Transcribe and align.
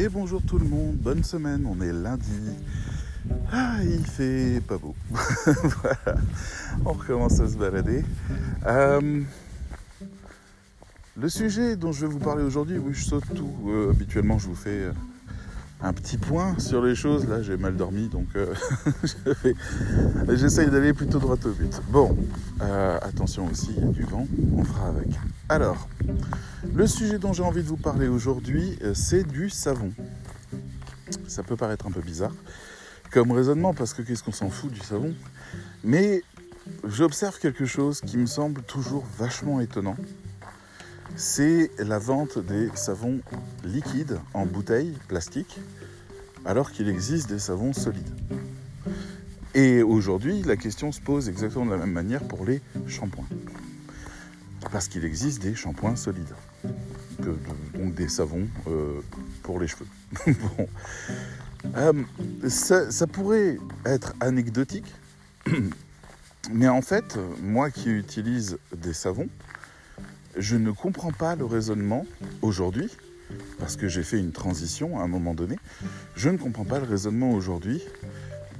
Et 0.00 0.08
bonjour 0.08 0.40
tout 0.40 0.58
le 0.58 0.64
monde, 0.64 0.96
bonne 0.96 1.22
semaine, 1.22 1.66
on 1.66 1.78
est 1.82 1.92
lundi. 1.92 2.56
Ah, 3.52 3.84
il 3.84 4.02
fait 4.06 4.62
pas 4.66 4.78
beau. 4.78 4.94
voilà, 5.10 6.18
on 6.86 6.94
recommence 6.94 7.38
à 7.38 7.46
se 7.46 7.54
balader. 7.54 8.02
Euh, 8.64 9.20
le 11.18 11.28
sujet 11.28 11.76
dont 11.76 11.92
je 11.92 12.06
vais 12.06 12.12
vous 12.14 12.18
parler 12.18 12.42
aujourd'hui, 12.42 12.78
oui, 12.78 12.94
je 12.94 13.04
saute 13.04 13.24
tout. 13.34 13.52
Euh, 13.66 13.90
habituellement, 13.90 14.38
je 14.38 14.46
vous 14.46 14.54
fais 14.54 14.70
euh, 14.70 14.92
un 15.82 15.92
petit 15.92 16.18
point 16.18 16.58
sur 16.58 16.82
les 16.82 16.94
choses. 16.94 17.26
Là, 17.28 17.42
j'ai 17.42 17.56
mal 17.56 17.76
dormi, 17.76 18.08
donc 18.08 18.28
j'essaye 20.28 20.70
d'aller 20.70 20.92
plutôt 20.92 21.18
droit 21.18 21.36
au 21.44 21.50
but. 21.50 21.80
Bon, 21.88 22.16
attention 23.02 23.46
aussi, 23.50 23.70
il 23.76 23.84
y 23.84 23.88
a 23.88 23.90
du 23.90 24.02
vent, 24.02 24.26
on 24.56 24.64
fera 24.64 24.88
avec. 24.88 25.08
Alors, 25.48 25.88
le 26.74 26.86
sujet 26.86 27.18
dont 27.18 27.32
j'ai 27.32 27.42
envie 27.42 27.62
de 27.62 27.68
vous 27.68 27.76
parler 27.76 28.08
aujourd'hui, 28.08 28.78
c'est 28.94 29.26
du 29.26 29.50
savon. 29.50 29.92
Ça 31.26 31.42
peut 31.42 31.56
paraître 31.56 31.86
un 31.86 31.90
peu 31.90 32.00
bizarre 32.00 32.32
comme 33.10 33.32
raisonnement, 33.32 33.74
parce 33.74 33.92
que 33.92 34.02
qu'est-ce 34.02 34.22
qu'on 34.22 34.32
s'en 34.32 34.50
fout 34.50 34.70
du 34.70 34.80
savon? 34.80 35.14
Mais 35.82 36.22
j'observe 36.84 37.38
quelque 37.38 37.66
chose 37.66 38.00
qui 38.00 38.16
me 38.16 38.26
semble 38.26 38.62
toujours 38.62 39.04
vachement 39.18 39.60
étonnant. 39.60 39.96
C'est 41.22 41.70
la 41.76 41.98
vente 41.98 42.38
des 42.38 42.70
savons 42.76 43.20
liquides 43.62 44.18
en 44.32 44.46
bouteille 44.46 44.96
plastique, 45.06 45.60
alors 46.46 46.72
qu'il 46.72 46.88
existe 46.88 47.28
des 47.28 47.38
savons 47.38 47.74
solides. 47.74 48.08
Et 49.54 49.82
aujourd'hui, 49.82 50.40
la 50.40 50.56
question 50.56 50.92
se 50.92 51.00
pose 51.02 51.28
exactement 51.28 51.66
de 51.66 51.72
la 51.72 51.76
même 51.76 51.92
manière 51.92 52.22
pour 52.26 52.46
les 52.46 52.62
shampoings. 52.86 53.28
Parce 54.72 54.88
qu'il 54.88 55.04
existe 55.04 55.42
des 55.42 55.54
shampoings 55.54 55.94
solides. 55.94 56.34
donc 57.18 57.94
des 57.94 58.08
savons 58.08 58.48
euh, 58.66 59.02
pour 59.42 59.60
les 59.60 59.68
cheveux. 59.68 59.86
bon. 60.26 60.68
Euh, 61.76 62.02
ça, 62.48 63.06
pourrait 63.06 63.58
être 63.84 64.14
anecdotique, 64.20 64.90
mais 66.50 66.68
en 66.68 66.80
fait, 66.80 67.18
moi 67.42 67.70
qui 67.70 67.90
utilise 67.90 68.56
des 68.74 68.94
savons, 68.94 69.28
je 70.36 70.56
ne 70.56 70.70
comprends 70.70 71.12
pas 71.12 71.36
le 71.36 71.44
raisonnement 71.44 72.06
aujourd'hui, 72.42 72.90
parce 73.58 73.76
que 73.76 73.88
j'ai 73.88 74.02
fait 74.02 74.18
une 74.18 74.32
transition 74.32 74.98
à 74.98 75.02
un 75.02 75.08
moment 75.08 75.34
donné, 75.34 75.56
je 76.16 76.28
ne 76.30 76.36
comprends 76.36 76.64
pas 76.64 76.78
le 76.78 76.86
raisonnement 76.86 77.32
aujourd'hui 77.32 77.82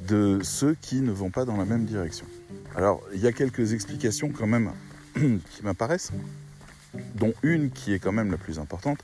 de 0.08 0.40
ceux 0.42 0.76
qui 0.80 1.00
ne 1.00 1.12
vont 1.12 1.30
pas 1.30 1.44
dans 1.44 1.56
la 1.56 1.64
même 1.64 1.84
direction. 1.84 2.26
Alors, 2.74 3.02
il 3.14 3.20
y 3.20 3.26
a 3.26 3.32
quelques 3.32 3.72
explications 3.72 4.30
quand 4.30 4.46
même 4.46 4.72
qui 5.14 5.62
m'apparaissent, 5.62 6.12
dont 7.14 7.34
une 7.42 7.70
qui 7.70 7.92
est 7.92 7.98
quand 7.98 8.12
même 8.12 8.30
la 8.30 8.36
plus 8.36 8.58
importante, 8.58 8.98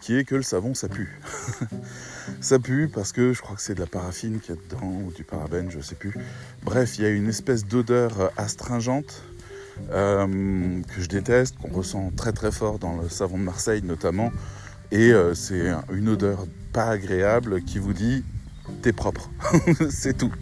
qui 0.00 0.16
est 0.16 0.24
que 0.24 0.34
le 0.34 0.42
savon, 0.42 0.74
ça 0.74 0.88
pue. 0.88 1.18
ça 2.40 2.58
pue 2.58 2.88
parce 2.88 3.12
que 3.12 3.32
je 3.32 3.40
crois 3.40 3.56
que 3.56 3.62
c'est 3.62 3.74
de 3.74 3.80
la 3.80 3.86
paraffine 3.86 4.40
qu'il 4.40 4.54
y 4.54 4.58
a 4.58 4.60
dedans, 4.60 5.00
ou 5.06 5.12
du 5.12 5.24
parabène, 5.24 5.70
je 5.70 5.80
sais 5.80 5.94
plus. 5.94 6.12
Bref, 6.62 6.98
il 6.98 7.04
y 7.04 7.06
a 7.06 7.10
une 7.10 7.28
espèce 7.28 7.64
d'odeur 7.64 8.30
astringente 8.36 9.22
euh, 9.90 10.80
que 10.94 11.00
je 11.00 11.08
déteste, 11.08 11.56
qu'on 11.58 11.72
ressent 11.72 12.10
très 12.16 12.32
très 12.32 12.52
fort 12.52 12.78
dans 12.78 12.96
le 12.96 13.08
savon 13.08 13.38
de 13.38 13.42
Marseille 13.42 13.82
notamment. 13.82 14.30
Et 14.92 15.12
euh, 15.12 15.34
c'est 15.34 15.72
une 15.92 16.08
odeur 16.08 16.46
pas 16.72 16.90
agréable 16.90 17.62
qui 17.62 17.78
vous 17.78 17.92
dit 17.92 18.24
t'es 18.82 18.92
propre. 18.92 19.30
c'est 19.90 20.16
tout. 20.16 20.32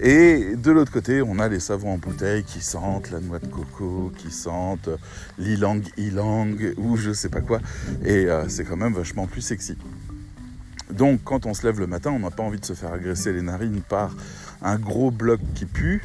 Et 0.00 0.54
de 0.54 0.70
l'autre 0.70 0.92
côté, 0.92 1.22
on 1.22 1.40
a 1.40 1.48
les 1.48 1.58
savons 1.58 1.94
en 1.94 1.98
bouteille 1.98 2.44
qui 2.44 2.60
sentent 2.60 3.10
la 3.10 3.20
noix 3.20 3.40
de 3.40 3.48
coco, 3.48 4.12
qui 4.16 4.30
sentent 4.30 4.90
l'ilang 5.38 5.80
ilang 5.96 6.54
ou 6.76 6.96
je 6.96 7.12
sais 7.12 7.28
pas 7.28 7.40
quoi. 7.40 7.60
Et 8.04 8.26
euh, 8.26 8.48
c'est 8.48 8.64
quand 8.64 8.76
même 8.76 8.94
vachement 8.94 9.26
plus 9.26 9.42
sexy. 9.42 9.76
Donc 10.92 11.20
quand 11.24 11.46
on 11.46 11.54
se 11.54 11.66
lève 11.66 11.80
le 11.80 11.86
matin, 11.86 12.12
on 12.12 12.20
n'a 12.20 12.30
pas 12.30 12.44
envie 12.44 12.60
de 12.60 12.64
se 12.64 12.74
faire 12.74 12.92
agresser 12.92 13.32
les 13.32 13.42
narines 13.42 13.80
par 13.80 14.14
un 14.62 14.78
gros 14.78 15.10
bloc 15.10 15.40
qui 15.54 15.66
pue. 15.66 16.02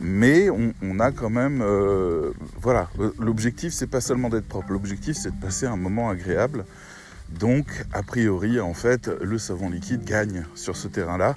Mais 0.00 0.48
on, 0.50 1.00
a 1.00 1.10
quand 1.10 1.30
même, 1.30 1.60
euh, 1.60 2.32
voilà, 2.60 2.88
l'objectif 3.18 3.72
c'est 3.72 3.88
pas 3.88 4.00
seulement 4.00 4.28
d'être 4.28 4.46
propre, 4.46 4.72
l'objectif 4.72 5.16
c'est 5.16 5.34
de 5.34 5.40
passer 5.40 5.66
un 5.66 5.76
moment 5.76 6.08
agréable. 6.10 6.64
Donc, 7.30 7.66
a 7.92 8.02
priori, 8.02 8.58
en 8.58 8.72
fait, 8.72 9.10
le 9.20 9.38
savon 9.38 9.68
liquide 9.68 10.04
gagne 10.04 10.46
sur 10.54 10.76
ce 10.76 10.88
terrain-là. 10.88 11.36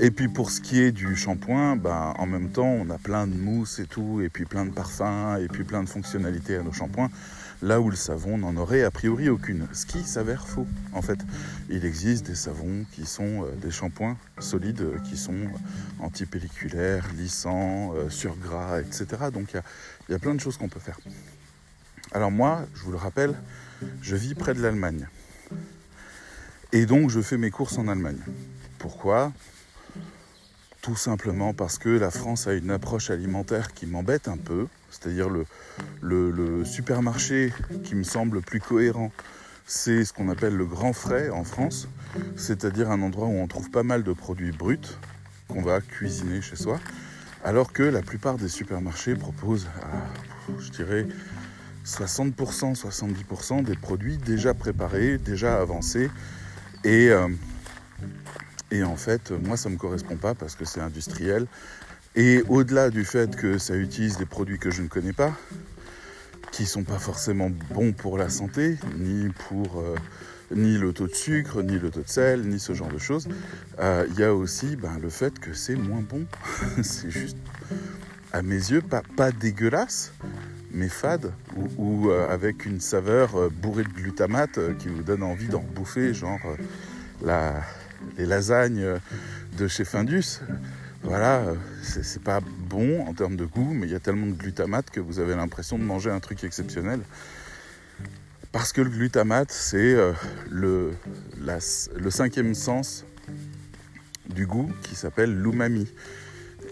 Et 0.00 0.10
puis 0.10 0.28
pour 0.28 0.50
ce 0.50 0.60
qui 0.60 0.80
est 0.80 0.92
du 0.92 1.16
shampoing, 1.16 1.76
ben, 1.76 2.14
en 2.18 2.26
même 2.26 2.50
temps, 2.50 2.66
on 2.66 2.90
a 2.90 2.98
plein 2.98 3.26
de 3.26 3.34
mousse 3.34 3.78
et 3.78 3.86
tout, 3.86 4.20
et 4.20 4.28
puis 4.28 4.44
plein 4.44 4.66
de 4.66 4.72
parfums, 4.72 5.38
et 5.40 5.48
puis 5.48 5.64
plein 5.64 5.82
de 5.82 5.88
fonctionnalités 5.88 6.56
à 6.56 6.62
nos 6.62 6.72
shampoings, 6.72 7.10
là 7.62 7.80
où 7.80 7.90
le 7.90 7.96
savon 7.96 8.38
n'en 8.38 8.56
aurait 8.56 8.82
a 8.82 8.90
priori 8.90 9.28
aucune. 9.28 9.66
Ce 9.72 9.86
qui 9.86 10.02
s'avère 10.02 10.46
faux, 10.46 10.66
en 10.92 11.02
fait. 11.02 11.18
Il 11.68 11.84
existe 11.84 12.26
des 12.26 12.34
savons 12.34 12.84
qui 12.92 13.04
sont 13.06 13.44
euh, 13.44 13.50
des 13.60 13.70
shampoings 13.70 14.16
solides, 14.38 14.80
euh, 14.80 14.98
qui 15.00 15.16
sont 15.16 15.34
euh, 15.34 15.48
antipelliculaires, 16.00 17.06
lissants, 17.16 17.94
sur 18.08 18.36
gras, 18.36 18.80
etc. 18.80 19.06
Donc 19.32 19.52
il 19.52 20.12
y, 20.12 20.14
a 20.14 20.18
plein 20.18 20.34
de 20.34 20.40
choses 20.40 20.56
qu'on 20.56 20.68
peut 20.68 20.80
faire. 20.80 20.98
Alors 22.12 22.30
moi, 22.30 22.66
je 22.74 22.82
vous 22.82 22.92
le 22.92 22.96
rappelle, 22.96 23.34
je 24.02 24.16
vis 24.16 24.34
près 24.34 24.54
de 24.54 24.62
l'Allemagne. 24.62 25.08
Et 26.72 26.86
donc 26.86 27.10
je 27.10 27.20
fais 27.20 27.36
mes 27.36 27.50
courses 27.50 27.78
en 27.78 27.88
Allemagne. 27.88 28.20
Pourquoi? 28.78 29.32
Tout 30.80 30.96
simplement 30.96 31.52
parce 31.52 31.78
que 31.78 31.88
la 31.88 32.10
France 32.10 32.46
a 32.46 32.54
une 32.54 32.70
approche 32.70 33.10
alimentaire 33.10 33.74
qui 33.74 33.86
m'embête 33.86 34.28
un 34.28 34.36
peu, 34.36 34.68
c'est-à-dire 34.90 35.28
le, 36.00 36.64
supermarché 36.64 37.52
qui 37.84 37.94
me 37.94 38.02
semble 38.02 38.40
plus 38.40 38.60
cohérent, 38.60 39.10
c'est 39.66 40.04
ce 40.04 40.12
qu'on 40.12 40.28
appelle 40.28 40.56
le 40.56 40.66
grand 40.66 40.92
frais 40.92 41.30
en 41.30 41.44
France, 41.44 41.88
c'est-à-dire 42.36 42.90
un 42.90 43.02
endroit 43.02 43.26
où 43.26 43.36
on 43.38 43.46
trouve 43.46 43.70
pas 43.70 43.82
mal 43.82 44.02
de 44.02 44.12
produits 44.12 44.52
bruts 44.52 44.98
qu'on 45.48 45.62
va 45.62 45.80
cuisiner 45.80 46.40
chez 46.40 46.56
soi, 46.56 46.80
alors 47.44 47.72
que 47.72 47.82
la 47.82 48.02
plupart 48.02 48.36
des 48.36 48.48
supermarchés 48.48 49.14
proposent, 49.14 49.68
je 50.58 50.70
dirais, 50.70 51.06
60%, 51.84 52.78
70% 52.78 53.62
des 53.62 53.76
produits 53.76 54.18
déjà 54.18 54.54
préparés, 54.54 55.18
déjà 55.18 55.60
avancés, 55.60 56.10
et 56.84 57.10
euh, 57.10 57.28
et 58.70 58.82
en 58.82 58.96
fait, 58.96 59.30
moi, 59.30 59.56
ça 59.56 59.68
ne 59.68 59.74
me 59.74 59.78
correspond 59.78 60.16
pas 60.16 60.34
parce 60.34 60.54
que 60.54 60.64
c'est 60.64 60.80
industriel. 60.80 61.46
Et 62.16 62.42
au-delà 62.48 62.90
du 62.90 63.04
fait 63.04 63.36
que 63.36 63.58
ça 63.58 63.76
utilise 63.76 64.16
des 64.16 64.26
produits 64.26 64.58
que 64.58 64.70
je 64.70 64.82
ne 64.82 64.88
connais 64.88 65.12
pas, 65.12 65.32
qui 66.50 66.66
sont 66.66 66.84
pas 66.84 66.98
forcément 66.98 67.50
bons 67.74 67.92
pour 67.92 68.18
la 68.18 68.28
santé, 68.28 68.76
ni 68.96 69.28
pour 69.48 69.80
euh, 69.80 69.94
ni 70.50 70.78
le 70.78 70.92
taux 70.92 71.06
de 71.06 71.14
sucre, 71.14 71.62
ni 71.62 71.78
le 71.78 71.90
taux 71.90 72.02
de 72.02 72.08
sel, 72.08 72.42
ni 72.48 72.58
ce 72.58 72.72
genre 72.72 72.88
de 72.88 72.98
choses, 72.98 73.28
euh, 73.78 74.06
il 74.10 74.18
y 74.18 74.24
a 74.24 74.34
aussi 74.34 74.76
ben, 74.76 74.98
le 75.00 75.10
fait 75.10 75.38
que 75.38 75.52
c'est 75.52 75.76
moins 75.76 76.02
bon. 76.02 76.26
c'est 76.82 77.10
juste, 77.10 77.36
à 78.32 78.42
mes 78.42 78.56
yeux, 78.56 78.80
pas, 78.80 79.02
pas 79.16 79.30
dégueulasse, 79.30 80.12
mais 80.72 80.88
fade, 80.88 81.32
ou, 81.76 82.10
euh, 82.10 82.28
avec 82.28 82.66
une 82.66 82.80
saveur 82.80 83.50
bourrée 83.50 83.84
de 83.84 83.90
glutamate 83.90 84.58
qui 84.78 84.88
vous 84.88 85.02
donne 85.02 85.22
envie 85.22 85.48
d'en 85.48 85.64
bouffer, 85.74 86.14
genre 86.14 86.40
la, 87.22 87.62
les 88.16 88.26
lasagnes 88.26 88.98
de 89.56 89.68
chez 89.68 89.84
Findus. 89.84 90.40
Voilà, 91.02 91.44
c'est 91.82 92.22
pas 92.22 92.40
bon 92.40 93.06
en 93.06 93.14
termes 93.14 93.36
de 93.36 93.44
goût, 93.44 93.72
mais 93.72 93.86
il 93.86 93.92
y 93.92 93.94
a 93.94 94.00
tellement 94.00 94.26
de 94.26 94.32
glutamate 94.32 94.90
que 94.90 95.00
vous 95.00 95.20
avez 95.20 95.36
l'impression 95.36 95.78
de 95.78 95.84
manger 95.84 96.10
un 96.10 96.20
truc 96.20 96.42
exceptionnel. 96.42 97.00
Parce 98.50 98.72
que 98.72 98.80
le 98.80 98.90
glutamate, 98.90 99.52
c'est 99.52 99.94
euh, 99.94 100.12
le, 100.50 100.92
cinquième 102.10 102.54
sens 102.54 103.04
du 104.28 104.46
goût 104.46 104.70
qui 104.82 104.96
s'appelle 104.96 105.40
l'umami 105.40 105.86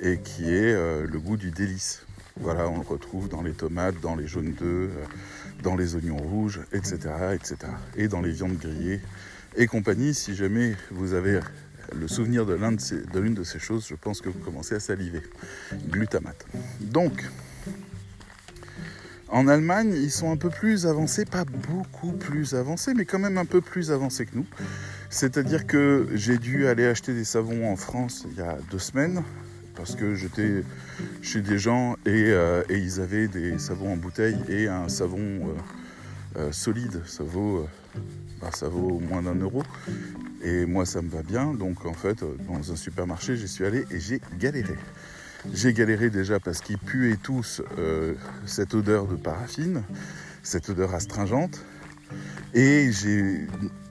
et 0.03 0.19
qui 0.19 0.45
est 0.45 0.75
euh, 0.75 1.07
le 1.07 1.21
goût 1.21 1.37
du 1.37 1.51
délice. 1.51 2.05
Voilà, 2.41 2.69
on 2.69 2.77
le 2.77 2.87
retrouve 2.87 3.29
dans 3.29 3.43
les 3.43 3.53
tomates, 3.53 4.01
dans 4.01 4.17
les 4.17 4.27
jaunes 4.27 4.53
d'œufs, 4.53 4.91
euh, 4.91 5.05
dans 5.63 5.77
les 5.77 5.95
oignons 5.95 6.17
rouges, 6.17 6.61
etc., 6.73 6.97
etc. 7.35 7.57
Et 7.97 8.09
dans 8.09 8.21
les 8.21 8.33
viandes 8.33 8.59
grillées, 8.59 9.01
et 9.57 9.67
compagnie. 9.67 10.15
Si 10.15 10.35
jamais 10.35 10.75
vous 10.91 11.15
avez 11.15 11.41
le 11.95 12.09
souvenir 12.09 12.47
de 12.47 12.55
l'une 12.55 13.35
de, 13.35 13.45
ces 13.45 13.59
choses, 13.59 13.87
je 13.89 13.95
pense 13.95 14.21
que 14.21 14.29
vous 14.29 14.39
commencez 14.39 14.75
à 14.75 14.81
saliver. 14.81 15.23
Glutamate. 15.89 16.47
Donc, 16.81 17.25
en 19.29 19.49
Allemagne, 19.49 19.93
ils 19.95 20.11
sont 20.11 20.31
un 20.31 20.37
peu 20.37 20.51
plus 20.51 20.87
avancés, 20.87 21.25
pas 21.25 21.45
beaucoup 21.45 22.13
plus 22.13 22.55
avancés, 22.55 22.95
mais 22.95 23.05
quand 23.05 23.19
même 23.19 23.39
un 23.39 23.45
peu 23.45 23.61
plus 23.61 23.91
avancés 23.91 24.27
que 24.27 24.37
nous. 24.37 24.47
C'est-à-dire 25.11 25.67
que 25.67 26.07
j'ai 26.15 26.39
dû 26.39 26.67
aller 26.67 26.87
acheter 26.87 27.13
des 27.15 27.25
savons 27.25 27.71
en 27.71 27.77
France 27.77 28.27
il 28.31 28.37
y 28.37 28.41
a 28.41 28.57
deux 28.71 28.79
semaines, 28.79 29.23
parce 29.75 29.95
que 29.95 30.15
j'étais 30.15 30.63
chez 31.23 31.43
des 31.43 31.59
gens 31.59 31.97
et, 32.07 32.31
euh, 32.31 32.63
ils 32.71 33.01
avaient 33.01 33.29
des 33.29 33.59
savons 33.59 33.93
en 33.93 33.97
bouteille 33.97 34.39
et 34.49 34.69
un 34.69 34.89
savon 34.89 35.19
euh, 35.19 35.53
euh, 36.37 36.53
solide. 36.53 37.03
Ça 37.07 37.25
vaut 37.25 37.67
bah, 38.41 38.51
ça 38.53 38.69
vaut 38.69 39.01
moins 39.01 39.23
d'un 39.23 39.35
euro. 39.37 39.63
Et 40.43 40.67
moi, 40.67 40.85
ça 40.85 41.01
me 41.03 41.09
va 41.09 41.23
bien. 41.23 41.55
Donc, 41.55 41.87
en 41.87 41.95
fait, 41.95 42.23
dans 42.47 42.73
un 42.73 42.77
supermarché, 42.77 43.37
j'y 43.37 43.49
suis 43.49 43.65
allé 43.65 43.87
et 43.91 43.99
j'ai 43.99 44.21
galéré. 44.39 44.75
J'ai 45.53 45.73
galéré 45.73 46.11
déjà 46.11 46.41
parce 46.41 46.61
qu'ils 46.61 46.79
puaient 46.79 47.17
tous 47.17 47.63
euh, 47.79 48.15
cette 48.47 48.75
odeur 48.75 49.07
de 49.07 49.17
paraffine, 49.17 49.83
cette 50.43 50.69
odeur 50.69 50.95
astringente. 50.95 51.65
Et 52.55 52.91
j'ai 52.93 53.47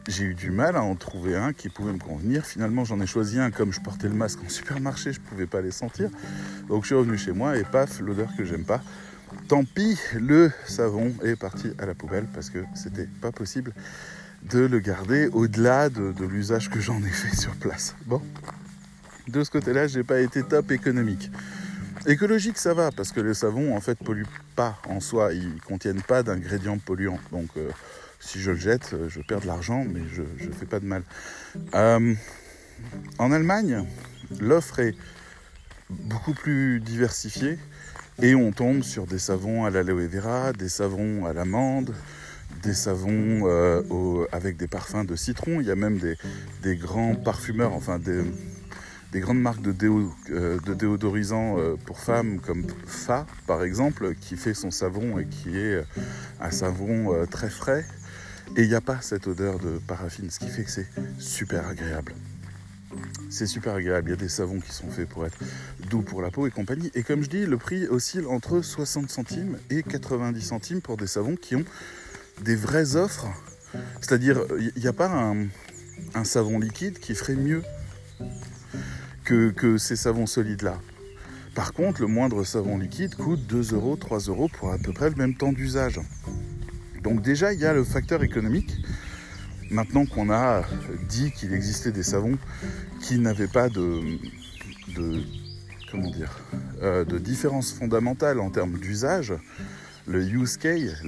j'ai 0.07 0.25
eu 0.25 0.35
du 0.35 0.51
mal 0.51 0.75
à 0.75 0.83
en 0.83 0.95
trouver 0.95 1.35
un 1.35 1.51
qui 1.51 1.69
pouvait 1.69 1.91
me 1.91 1.97
convenir. 1.97 2.45
Finalement, 2.45 2.85
j'en 2.85 3.01
ai 3.01 3.07
choisi 3.07 3.39
un. 3.39 3.49
Comme 3.49 3.73
je 3.73 3.81
portais 3.81 4.07
le 4.07 4.13
masque 4.13 4.39
en 4.45 4.49
supermarché, 4.49 5.13
je 5.13 5.19
ne 5.19 5.25
pouvais 5.25 5.47
pas 5.47 5.61
les 5.61 5.71
sentir. 5.71 6.09
Donc, 6.67 6.83
je 6.83 6.87
suis 6.87 6.95
revenu 6.95 7.17
chez 7.17 7.31
moi 7.31 7.57
et 7.57 7.63
paf, 7.63 7.99
l'odeur 8.01 8.29
que 8.37 8.45
j'aime 8.45 8.65
pas. 8.65 8.81
Tant 9.47 9.63
pis, 9.63 9.99
le 10.19 10.51
savon 10.67 11.13
est 11.23 11.35
parti 11.35 11.71
à 11.77 11.85
la 11.85 11.93
poubelle 11.93 12.25
parce 12.33 12.49
que 12.49 12.59
c'était 12.73 13.07
pas 13.21 13.31
possible 13.31 13.73
de 14.43 14.59
le 14.59 14.79
garder 14.79 15.27
au-delà 15.27 15.89
de, 15.89 16.13
l'usage 16.25 16.69
que 16.69 16.79
j'en 16.79 17.01
ai 17.03 17.09
fait 17.09 17.35
sur 17.35 17.55
place. 17.55 17.95
Bon, 18.05 18.21
de 19.27 19.43
ce 19.43 19.51
côté-là, 19.51 19.87
j'ai 19.87 20.03
pas 20.03 20.19
été 20.21 20.43
top 20.43 20.71
économique. 20.71 21.31
Écologique, 22.07 22.57
ça 22.57 22.73
va, 22.73 22.91
parce 22.91 23.11
que 23.11 23.19
les 23.19 23.33
savons, 23.33 23.75
en 23.75 23.81
fait, 23.81 23.97
polluent 23.97 24.27
pas 24.55 24.79
en 24.87 24.99
soi. 24.99 25.33
Ils 25.33 25.59
contiennent 25.61 26.01
pas 26.01 26.21
d'ingrédients 26.21 26.77
polluants. 26.77 27.19
Donc, 27.31 27.49
euh, 27.57 27.69
si 28.19 28.39
je 28.39 28.51
le 28.51 28.57
jette, 28.57 28.91
euh, 28.93 29.09
je 29.09 29.21
perds 29.21 29.41
de 29.41 29.47
l'argent, 29.47 29.85
mais 29.87 30.01
je 30.13 30.21
ne 30.21 30.53
fais 30.53 30.67
pas 30.67 30.79
de 30.79 30.85
mal. 30.85 31.01
Euh, 31.73 32.13
en 33.17 33.31
Allemagne, 33.31 33.85
l'offre 34.39 34.79
est 34.79 34.95
beaucoup 35.89 36.33
plus 36.33 36.79
diversifiée 36.79 37.57
et 38.21 38.35
on 38.35 38.51
tombe 38.51 38.83
sur 38.83 39.07
des 39.07 39.19
savons 39.19 39.65
à 39.65 39.69
l'aloe 39.69 40.07
vera, 40.07 40.53
des 40.53 40.69
savons 40.69 41.25
à 41.25 41.33
l'amande, 41.33 41.93
des 42.63 42.73
savons 42.73 43.45
avec 44.31 44.57
des 44.57 44.67
parfums 44.67 45.05
de 45.05 45.15
citron. 45.15 45.59
Il 45.59 45.67
y 45.67 45.71
a 45.71 45.75
même 45.75 45.99
des, 45.99 46.75
grands 46.77 47.15
parfumeurs, 47.15 47.73
enfin 47.73 47.99
des, 47.99 48.21
des 49.15 49.21
grandes 49.21 49.39
marques 49.39 49.61
de, 49.61 49.73
euh, 50.31 50.59
déodorisants 50.59 51.57
euh, 51.57 51.75
pour 51.85 51.99
femmes 51.99 52.41
comme 52.41 52.65
Fa 52.85 53.25
par 53.47 53.63
exemple, 53.63 54.13
qui 54.15 54.35
fait 54.35 54.53
son 54.53 54.71
savon 54.71 55.19
et 55.19 55.25
qui 55.25 55.57
est 55.57 55.75
euh, 55.75 55.83
un 56.41 56.51
savon 56.51 57.25
très 57.31 57.49
frais. 57.49 57.85
Et 58.57 58.63
il 58.63 58.67
n'y 58.67 58.75
a 58.75 58.81
pas 58.81 58.99
cette 59.01 59.27
odeur 59.27 59.59
de 59.59 59.79
paraffine, 59.87 60.29
ce 60.29 60.39
qui 60.39 60.49
fait 60.49 60.63
que 60.63 60.71
c'est 60.71 60.87
super 61.17 61.65
agréable. 61.67 62.13
C'est 63.29 63.47
super 63.47 63.73
agréable. 63.73 64.09
Il 64.09 64.11
y 64.11 64.13
a 64.13 64.17
des 64.17 64.29
savons 64.29 64.59
qui 64.59 64.71
sont 64.71 64.89
faits 64.89 65.09
pour 65.09 65.25
être 65.25 65.37
doux 65.89 66.01
pour 66.01 66.21
la 66.21 66.31
peau 66.31 66.47
et 66.47 66.51
compagnie. 66.51 66.91
Et 66.95 67.03
comme 67.03 67.23
je 67.23 67.29
dis, 67.29 67.45
le 67.45 67.57
prix 67.57 67.87
oscille 67.87 68.25
entre 68.25 68.61
60 68.61 69.09
centimes 69.09 69.57
et 69.69 69.83
90 69.83 70.41
centimes 70.41 70.81
pour 70.81 70.97
des 70.97 71.07
savons 71.07 71.35
qui 71.35 71.55
ont 71.55 71.65
des 72.43 72.55
vraies 72.55 72.95
offres. 72.95 73.27
C'est-à-dire, 74.01 74.41
il 74.59 74.81
n'y 74.81 74.87
a 74.87 74.93
pas 74.93 75.09
un, 75.09 76.23
savon 76.23 76.59
liquide 76.59 76.99
qui 76.99 77.15
ferait 77.15 77.35
mieux 77.35 77.61
que, 79.25 79.77
ces 79.77 79.95
savons 79.95 80.27
solides-là. 80.27 80.79
Par 81.55 81.73
contre, 81.73 82.01
le 82.01 82.07
moindre 82.07 82.43
savon 82.43 82.77
liquide 82.77 83.15
coûte 83.15 83.45
2 83.47 83.73
euros, 83.73 83.95
3 83.95 84.19
euros 84.19 84.49
pour 84.49 84.71
à 84.71 84.77
peu 84.77 84.93
près 84.93 85.09
le 85.09 85.15
même 85.15 85.35
temps 85.35 85.51
d'usage. 85.51 85.99
Donc 87.01 87.21
déjà, 87.21 87.53
il 87.53 87.59
y 87.59 87.65
a 87.65 87.73
le 87.73 87.83
facteur 87.83 88.23
économique. 88.23 88.77
Maintenant 89.71 90.05
qu'on 90.05 90.29
a 90.29 90.63
dit 91.07 91.31
qu'il 91.31 91.53
existait 91.53 91.91
des 91.91 92.03
savons 92.03 92.37
qui 93.01 93.17
n'avaient 93.17 93.47
pas 93.47 93.69
de, 93.69 93.99
comment 95.91 96.09
dire, 96.11 96.39
euh, 96.83 97.03
de 97.03 97.17
différence 97.17 97.73
fondamentale 97.73 98.39
en 98.39 98.51
termes 98.51 98.77
d'usage, 98.77 99.33
le 100.07 100.23
use 100.23 100.57
case, 100.57 101.01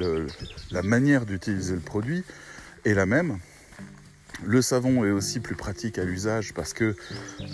la 0.72 0.82
manière 0.82 1.26
d'utiliser 1.26 1.76
le 1.76 1.82
produit 1.82 2.24
est 2.84 2.96
la 2.96 3.06
même. 3.06 3.38
Le 4.44 4.62
savon 4.62 5.06
est 5.06 5.12
aussi 5.12 5.40
plus 5.40 5.56
pratique 5.56 6.00
à 6.00 6.04
l'usage 6.04 6.54
parce 6.54 6.74
que 6.74 6.96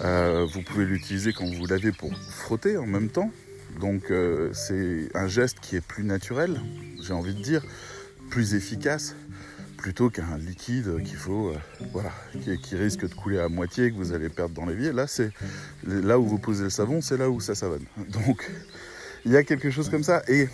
euh, 0.01 0.45
vous 0.51 0.61
pouvez 0.61 0.85
l'utiliser 0.85 1.33
quand 1.33 1.45
vous 1.45 1.65
lavez 1.65 1.91
pour 1.91 2.11
frotter 2.17 2.77
en 2.77 2.85
même 2.85 3.09
temps. 3.09 3.31
Donc 3.79 4.09
euh, 4.09 4.51
c'est 4.53 5.09
un 5.15 5.27
geste 5.27 5.59
qui 5.59 5.75
est 5.75 5.85
plus 5.85 6.03
naturel, 6.03 6.61
j'ai 7.01 7.13
envie 7.13 7.33
de 7.33 7.41
dire, 7.41 7.65
plus 8.29 8.53
efficace 8.53 9.15
plutôt 9.83 10.09
qu'un 10.09 10.37
liquide 10.37 11.03
qu'il 11.03 11.17
faut, 11.17 11.49
euh, 11.49 11.57
voilà, 11.91 12.09
qui, 12.61 12.75
risque 12.77 13.01
de 13.01 13.13
couler 13.13 13.39
à 13.39 13.49
moitié, 13.49 13.91
que 13.91 13.97
vous 13.97 14.13
allez 14.13 14.29
perdre 14.29 14.55
dans 14.55 14.65
l'évier. 14.65 14.93
Là, 14.93 15.07
c'est 15.07 15.31
là 15.85 16.17
où 16.17 16.25
vous 16.25 16.37
posez 16.37 16.63
le 16.63 16.69
savon, 16.69 17.01
c'est 17.01 17.17
là 17.17 17.29
où 17.29 17.41
ça 17.41 17.53
savonne. 17.53 17.83
Donc, 18.09 18.49
il 19.25 19.33
y 19.33 19.35
a 19.35 19.43
quelque 19.43 19.69
chose 19.69 19.89
comme 19.89 20.03
ça. 20.03 20.23
Et, 20.29 20.47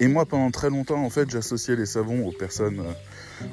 et 0.00 0.08
moi, 0.08 0.26
pendant 0.26 0.50
très 0.50 0.70
longtemps, 0.70 1.04
en 1.04 1.08
fait, 1.08 1.30
j'associais 1.30 1.76
les 1.76 1.86
savons 1.86 2.26
aux 2.26 2.32
personnes 2.32 2.82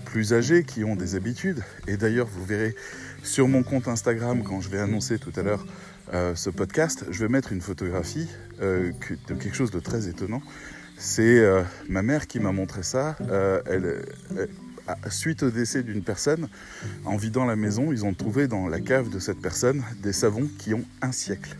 plus 0.05 0.33
âgés 0.33 0.63
qui 0.63 0.83
ont 0.83 0.95
des 0.95 1.13
habitudes. 1.13 1.63
Et 1.87 1.95
d'ailleurs, 1.95 2.27
vous 2.27 2.43
verrez 2.43 2.73
sur 3.21 3.47
mon 3.47 3.61
compte 3.61 3.87
Instagram, 3.87 4.41
quand 4.41 4.59
je 4.59 4.69
vais 4.69 4.79
annoncer 4.79 5.19
tout 5.19 5.33
à 5.35 5.43
l'heure 5.43 5.67
euh, 6.15 6.33
ce 6.33 6.49
podcast, 6.49 7.05
je 7.11 7.19
vais 7.19 7.29
mettre 7.29 7.51
une 7.51 7.61
photographie 7.61 8.27
euh, 8.59 8.91
de 9.27 9.35
quelque 9.35 9.55
chose 9.55 9.69
de 9.69 9.79
très 9.79 10.07
étonnant. 10.07 10.41
C'est 10.97 11.39
euh, 11.39 11.63
ma 11.87 12.01
mère 12.01 12.27
qui 12.27 12.39
m'a 12.39 12.51
montré 12.51 12.83
ça. 12.83 13.15
Elle, 13.65 14.03
suite 15.09 15.43
au 15.43 15.51
décès 15.51 15.83
d'une 15.83 16.01
personne, 16.01 16.47
en 17.05 17.17
vidant 17.17 17.45
la 17.45 17.55
maison, 17.55 17.91
ils 17.91 18.05
ont 18.05 18.13
trouvé 18.13 18.47
dans 18.47 18.67
la 18.67 18.79
cave 18.79 19.09
de 19.09 19.19
cette 19.19 19.41
personne 19.41 19.83
des 20.01 20.13
savons 20.13 20.47
qui 20.57 20.73
ont 20.73 20.85
un 21.01 21.11
siècle. 21.11 21.55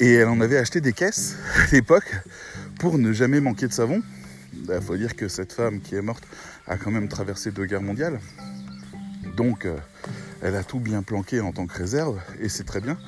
Et 0.00 0.14
elle 0.14 0.28
en 0.28 0.40
avait 0.40 0.58
acheté 0.58 0.80
des 0.80 0.92
caisses 0.92 1.36
à 1.56 1.70
l'époque 1.72 2.12
pour 2.78 2.98
ne 2.98 3.12
jamais 3.12 3.40
manquer 3.40 3.68
de 3.68 3.72
savon. 3.72 4.02
Il 4.54 4.66
bah, 4.66 4.80
faut 4.80 4.96
dire 4.96 5.16
que 5.16 5.28
cette 5.28 5.52
femme 5.52 5.80
qui 5.80 5.94
est 5.94 6.02
morte 6.02 6.24
a 6.66 6.76
quand 6.76 6.90
même 6.90 7.08
traversé 7.08 7.50
deux 7.50 7.66
guerres 7.66 7.82
mondiales. 7.82 8.20
Donc, 9.36 9.64
euh, 9.64 9.76
elle 10.42 10.56
a 10.56 10.64
tout 10.64 10.80
bien 10.80 11.02
planqué 11.02 11.40
en 11.40 11.52
tant 11.52 11.66
que 11.66 11.78
réserve, 11.78 12.20
et 12.40 12.48
c'est 12.48 12.64
très 12.64 12.80
bien. 12.80 12.98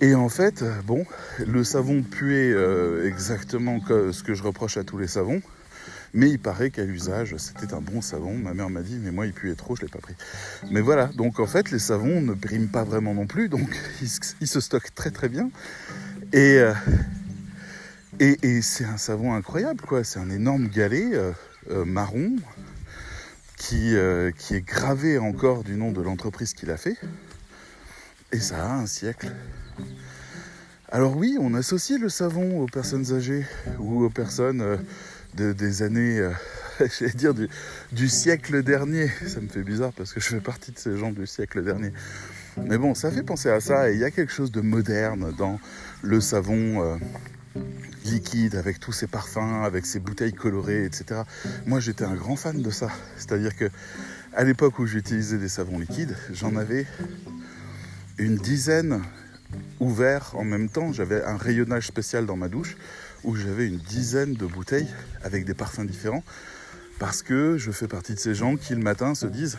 Et 0.00 0.14
en 0.14 0.28
fait, 0.28 0.64
bon, 0.84 1.04
le 1.46 1.64
savon 1.64 2.02
puait 2.02 2.52
euh, 2.52 3.06
exactement 3.06 3.80
ce 3.80 4.22
que 4.22 4.34
je 4.34 4.42
reproche 4.42 4.76
à 4.76 4.84
tous 4.84 4.98
les 4.98 5.06
savons, 5.06 5.40
mais 6.12 6.30
il 6.30 6.38
paraît 6.38 6.70
qu'à 6.70 6.84
l'usage, 6.84 7.34
c'était 7.38 7.72
un 7.74 7.80
bon 7.80 8.00
savon. 8.00 8.34
Ma 8.34 8.54
mère 8.54 8.70
m'a 8.70 8.82
dit, 8.82 8.98
mais 9.02 9.10
moi, 9.10 9.26
il 9.26 9.32
puait 9.32 9.54
trop, 9.54 9.74
je 9.76 9.82
ne 9.82 9.86
l'ai 9.86 9.92
pas 9.92 10.00
pris. 10.00 10.14
Mais 10.70 10.80
voilà, 10.80 11.06
donc 11.08 11.40
en 11.40 11.46
fait, 11.46 11.70
les 11.70 11.78
savons 11.78 12.20
ne 12.20 12.34
briment 12.34 12.68
pas 12.68 12.84
vraiment 12.84 13.14
non 13.14 13.26
plus, 13.26 13.48
donc 13.48 13.68
ils, 14.40 14.48
se 14.48 14.60
stockent 14.60 14.94
très 14.94 15.10
très 15.10 15.28
bien. 15.28 15.50
Et, 16.32 16.58
euh, 16.58 16.72
et, 18.18 18.62
c'est 18.62 18.84
un 18.84 18.96
savon 18.96 19.34
incroyable, 19.34 19.82
quoi. 19.82 20.02
C'est 20.02 20.18
un 20.18 20.30
énorme 20.30 20.68
galet 20.68 21.10
euh, 21.12 21.32
euh, 21.70 21.84
marron 21.84 22.36
qui, 23.56 23.94
euh, 23.94 24.30
qui 24.30 24.54
est 24.54 24.66
gravé 24.66 25.18
encore 25.18 25.64
du 25.64 25.74
nom 25.74 25.92
de 25.92 26.00
l'entreprise 26.00 26.54
qui 26.54 26.66
l'a 26.66 26.76
fait. 26.76 26.96
Ça 28.40 28.64
a 28.64 28.74
un 28.74 28.86
siècle. 28.86 29.30
Alors 30.90 31.16
oui, 31.16 31.36
on 31.40 31.54
associe 31.54 32.00
le 32.00 32.08
savon 32.08 32.60
aux 32.60 32.66
personnes 32.66 33.12
âgées 33.12 33.44
ou 33.78 34.04
aux 34.04 34.10
personnes 34.10 34.78
de, 35.34 35.52
des 35.52 35.82
années, 35.82 36.28
j'allais 36.98 37.12
dire 37.12 37.34
du, 37.34 38.08
siècle 38.08 38.62
dernier. 38.62 39.10
Ça 39.26 39.40
me 39.40 39.48
fait 39.48 39.62
bizarre 39.62 39.92
parce 39.92 40.12
que 40.12 40.20
je 40.20 40.26
fais 40.26 40.40
partie 40.40 40.72
de 40.72 40.78
ces 40.78 40.96
gens 40.96 41.10
du 41.10 41.26
siècle 41.26 41.64
dernier. 41.64 41.92
Mais 42.56 42.78
bon, 42.78 42.94
ça 42.94 43.10
fait 43.10 43.22
penser 43.22 43.50
à 43.50 43.60
ça 43.60 43.90
et 43.90 43.94
il 43.94 44.00
y 44.00 44.04
a 44.04 44.10
quelque 44.10 44.32
chose 44.32 44.50
de 44.50 44.60
moderne 44.60 45.34
dans 45.36 45.60
le 46.02 46.20
savon 46.20 46.98
liquide, 48.06 48.54
avec 48.54 48.80
tous 48.80 48.92
ces 48.92 49.06
parfums, 49.06 49.64
avec 49.64 49.84
ces 49.84 49.98
bouteilles 49.98 50.32
colorées, 50.32 50.84
etc. 50.84 51.22
Moi, 51.66 51.80
j'étais 51.80 52.04
un 52.04 52.14
grand 52.14 52.36
fan 52.36 52.62
de 52.62 52.70
ça. 52.70 52.88
C'est-à-dire 53.16 53.56
que 53.56 53.68
à 54.32 54.44
l'époque 54.44 54.78
où 54.78 54.86
j'utilisais 54.86 55.38
des 55.38 55.48
savons 55.48 55.78
liquides, 55.78 56.16
j'en 56.32 56.56
avais 56.56 56.86
une 58.18 58.36
dizaine 58.36 59.02
ouverts 59.80 60.32
en 60.34 60.44
même 60.44 60.68
temps. 60.68 60.92
J'avais 60.92 61.22
un 61.24 61.36
rayonnage 61.36 61.86
spécial 61.86 62.26
dans 62.26 62.36
ma 62.36 62.48
douche 62.48 62.76
où 63.24 63.36
j'avais 63.36 63.66
une 63.66 63.78
dizaine 63.78 64.34
de 64.34 64.46
bouteilles 64.46 64.88
avec 65.22 65.44
des 65.44 65.54
parfums 65.54 65.86
différents. 65.86 66.24
Parce 66.98 67.22
que 67.22 67.58
je 67.58 67.70
fais 67.72 67.88
partie 67.88 68.14
de 68.14 68.18
ces 68.18 68.34
gens 68.34 68.56
qui 68.56 68.74
le 68.74 68.80
matin 68.80 69.14
se 69.14 69.26
disent 69.26 69.58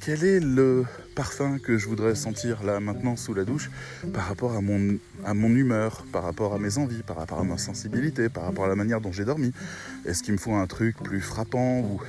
quel 0.00 0.24
est 0.24 0.40
le 0.40 0.84
parfum 1.14 1.58
que 1.58 1.78
je 1.78 1.86
voudrais 1.86 2.14
sentir 2.14 2.62
là 2.62 2.80
maintenant 2.80 3.16
sous 3.16 3.34
la 3.34 3.44
douche 3.44 3.70
par 4.12 4.26
rapport 4.26 4.52
à 4.52 4.60
mon, 4.60 4.98
à 5.24 5.34
mon 5.34 5.48
humeur, 5.48 6.04
par 6.12 6.24
rapport 6.24 6.54
à 6.54 6.58
mes 6.58 6.78
envies, 6.78 7.02
par 7.02 7.16
rapport 7.16 7.40
à 7.40 7.44
ma 7.44 7.58
sensibilité, 7.58 8.28
par 8.28 8.44
rapport 8.44 8.64
à 8.64 8.68
la 8.68 8.76
manière 8.76 9.00
dont 9.00 9.12
j'ai 9.12 9.24
dormi? 9.24 9.52
Est-ce 10.04 10.22
qu'il 10.22 10.32
me 10.32 10.38
faut 10.38 10.54
un 10.54 10.66
truc 10.66 10.96
plus 11.02 11.20
frappant 11.20 11.80
ou 11.80 12.00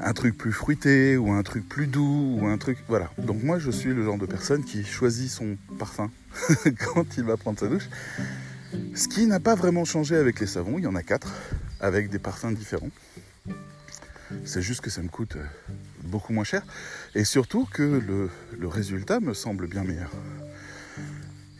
un 0.00 0.12
truc 0.12 0.36
plus 0.36 0.52
fruité 0.52 1.16
ou 1.16 1.30
un 1.32 1.42
truc 1.42 1.68
plus 1.68 1.86
doux 1.86 2.38
ou 2.40 2.46
un 2.46 2.58
truc 2.58 2.78
voilà. 2.88 3.10
Donc 3.18 3.42
moi 3.42 3.58
je 3.58 3.70
suis 3.70 3.92
le 3.92 4.04
genre 4.04 4.18
de 4.18 4.26
personne 4.26 4.64
qui 4.64 4.84
choisit 4.84 5.30
son 5.30 5.56
parfum 5.78 6.10
quand 6.94 7.16
il 7.16 7.24
va 7.24 7.36
prendre 7.36 7.58
sa 7.58 7.68
douche. 7.68 7.88
Ce 8.94 9.08
qui 9.08 9.26
n'a 9.26 9.40
pas 9.40 9.54
vraiment 9.54 9.84
changé 9.84 10.16
avec 10.16 10.40
les 10.40 10.46
savons, 10.46 10.78
il 10.78 10.84
y 10.84 10.86
en 10.86 10.94
a 10.94 11.02
quatre 11.02 11.32
avec 11.80 12.10
des 12.10 12.18
parfums 12.18 12.54
différents. 12.54 12.90
C'est 14.44 14.62
juste 14.62 14.80
que 14.80 14.90
ça 14.90 15.02
me 15.02 15.08
coûte 15.08 15.36
euh, 15.36 15.44
beaucoup 16.04 16.32
moins 16.32 16.44
cher 16.44 16.62
et 17.14 17.24
surtout 17.24 17.66
que 17.70 17.82
le, 17.82 18.68
résultat 18.68 19.20
me 19.20 19.34
semble 19.34 19.66
bien 19.66 19.84
meilleur. 19.84 20.10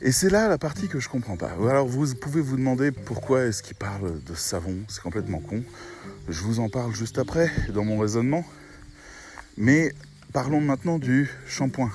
Et 0.07 0.13
c'est 0.13 0.29
là 0.29 0.49
la 0.49 0.59
partie 0.59 0.87
que 0.87 1.01
je 1.01 1.09
comprends 1.09 1.39
pas. 1.39 1.53
Alors 1.67 1.87
vous 1.87 2.15
pouvez 2.15 2.43
vous 2.43 2.59
demander 2.59 2.93
pourquoi 2.93 3.45
est-ce 3.45 3.63
qu'il 3.63 3.75
parle 3.75 4.23
de 4.23 4.35
savon, 4.35 4.77
c'est 4.87 5.01
complètement 5.01 5.41
con. 5.41 5.65
Je 6.29 6.43
vous 6.43 6.61
en 6.61 6.69
parle 6.69 6.95
juste 6.95 7.19
après 7.19 7.51
dans 7.71 7.87
mon 7.87 7.99
raisonnement. 7.99 8.45
Mais 9.57 9.95
parlons 10.35 10.61
maintenant 10.61 10.99
du 10.99 11.31
shampoing, 11.47 11.91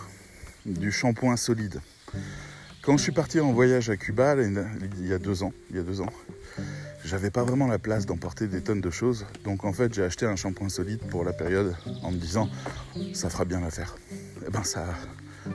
du 0.66 0.92
shampoing 0.92 1.38
solide. 1.38 1.82
Quand 2.82 2.98
je 2.98 3.04
suis 3.04 3.12
parti 3.12 3.40
en 3.40 3.52
voyage 3.52 3.92
à 3.92 3.96
Cuba 3.96 4.36
il 4.42 5.08
y 5.08 5.14
a 5.14 5.20
deux 5.20 5.44
ans, 5.44 5.54
il 5.70 5.76
y 5.76 5.80
a 5.80 5.84
deux 5.84 6.02
ans, 6.02 6.10
j'avais 7.06 7.30
pas 7.30 7.44
vraiment 7.44 7.68
la 7.68 7.78
place 7.78 8.08
d'emporter 8.08 8.48
des 8.48 8.62
tonnes 8.62 8.82
de 8.82 8.90
choses. 8.90 9.28
Donc 9.44 9.66
en 9.66 9.72
fait, 9.72 9.94
j'ai 9.94 10.02
acheté 10.02 10.26
un 10.26 10.36
shampoing 10.36 10.70
solide 10.70 11.02
pour 11.12 11.24
la 11.24 11.34
période 11.34 11.76
en 12.02 12.10
me 12.10 12.18
disant 12.18 12.50
ça 13.14 13.30
fera 13.30 13.46
bien 13.46 13.60
l'affaire. 13.60 13.98
Et 14.12 14.46
eh 14.48 14.50
ben 14.50 14.64
ça 14.64 14.96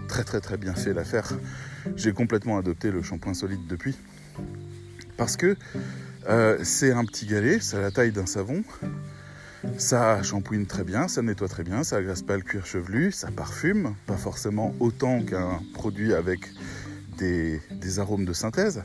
très 0.09 0.25
très 0.25 0.41
très 0.41 0.57
bien 0.57 0.75
fait 0.75 0.93
l'affaire. 0.93 1.33
J'ai 1.97 2.13
complètement 2.13 2.59
adopté 2.59 2.91
le 2.91 3.03
shampoing 3.03 3.35
solide 3.35 3.67
depuis. 3.69 3.97
Parce 5.17 5.37
que 5.37 5.57
euh, 6.29 6.59
c'est 6.63 6.93
un 6.93 7.05
petit 7.05 7.27
galet, 7.27 7.61
c'est 7.61 7.81
la 7.81 7.91
taille 7.91 8.13
d'un 8.13 8.27
savon. 8.27 8.65
Ça 9.79 10.23
shampouine 10.23 10.67
très 10.67 10.85
bien, 10.85 11.09
ça 11.09 11.23
nettoie 11.23 11.49
très 11.49 11.65
bien, 11.65 11.85
ça 11.85 11.97
agresse 11.97 12.23
pas 12.23 12.37
le 12.37 12.43
cuir 12.43 12.67
chevelu, 12.67 13.13
ça 13.13 13.31
parfume, 13.31 13.95
pas 14.07 14.17
forcément 14.17 14.75
autant 14.79 15.23
qu'un 15.23 15.61
produit 15.73 16.13
avec 16.13 16.51
des, 17.17 17.61
arômes 17.99 18.25
de 18.25 18.33
synthèse. 18.33 18.83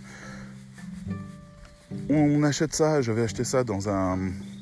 On 2.10 2.44
achète 2.44 2.74
ça, 2.74 3.02
j'avais 3.02 3.24
acheté 3.24 3.44
ça 3.44 3.64
dans 3.64 3.90
un, 3.90 4.18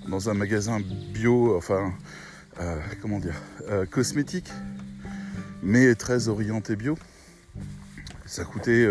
dans 0.08 0.34
magasin 0.34 0.80
bio, 1.14 1.56
enfin, 1.56 1.94
euh, 2.60 2.80
comment 3.02 3.20
dire, 3.20 3.36
euh, 3.70 3.86
cosmétique, 3.86 4.52
mais 5.64 5.96
très 5.96 6.28
orienté 6.28 6.76
bio. 6.76 6.98
Ça 8.26 8.44
coûtait 8.44 8.88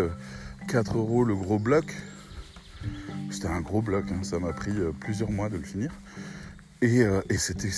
4 0.67 0.95
euh, 0.95 0.99
euros 0.99 1.23
le 1.23 1.35
gros 1.35 1.59
bloc. 1.59 1.93
C'était 3.31 3.47
un 3.47 3.61
gros 3.61 3.81
bloc, 3.81 4.05
hein. 4.11 4.23
ça 4.23 4.39
m'a 4.39 4.53
pris 4.53 4.73
plusieurs 4.99 5.31
mois 5.31 5.49
de 5.49 5.57
le 5.57 5.63
finir. 5.63 5.91
Et, 6.81 7.03
c'était, 7.37 7.69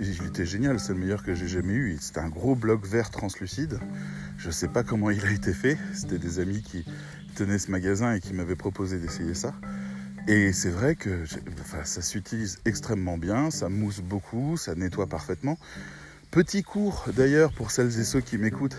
il 0.00 0.26
était 0.26 0.44
génial, 0.44 0.80
c'est 0.80 0.92
le 0.92 0.98
meilleur 0.98 1.22
que 1.22 1.34
j'ai 1.34 1.46
jamais 1.46 1.74
eu. 1.74 1.96
C'était 2.00 2.20
un 2.20 2.28
gros 2.28 2.56
bloc 2.56 2.84
vert 2.84 3.10
translucide. 3.10 3.78
Je 4.36 4.48
ne 4.48 4.52
sais 4.52 4.68
pas 4.68 4.82
comment 4.82 5.10
il 5.10 5.24
a 5.24 5.30
été 5.30 5.52
fait. 5.52 5.78
C'était 5.94 6.18
des 6.18 6.40
amis 6.40 6.62
qui 6.62 6.84
tenaient 7.36 7.58
ce 7.58 7.70
magasin 7.70 8.14
et 8.14 8.20
qui 8.20 8.32
m'avaient 8.32 8.56
proposé 8.56 8.98
d'essayer 8.98 9.34
ça. 9.34 9.54
Et 10.26 10.52
c'est 10.52 10.70
vrai 10.70 10.96
que 10.96 11.24
ça 11.84 12.02
s'utilise 12.02 12.58
extrêmement 12.66 13.16
bien, 13.16 13.50
ça 13.50 13.68
mousse 13.68 14.00
beaucoup, 14.00 14.56
ça 14.56 14.74
nettoie 14.74 15.06
parfaitement. 15.06 15.56
Petit 16.30 16.62
cours 16.62 17.06
d'ailleurs 17.16 17.52
pour 17.52 17.70
celles 17.70 17.98
et 17.98 18.04
ceux 18.04 18.20
qui 18.20 18.36
m'écoutent, 18.36 18.76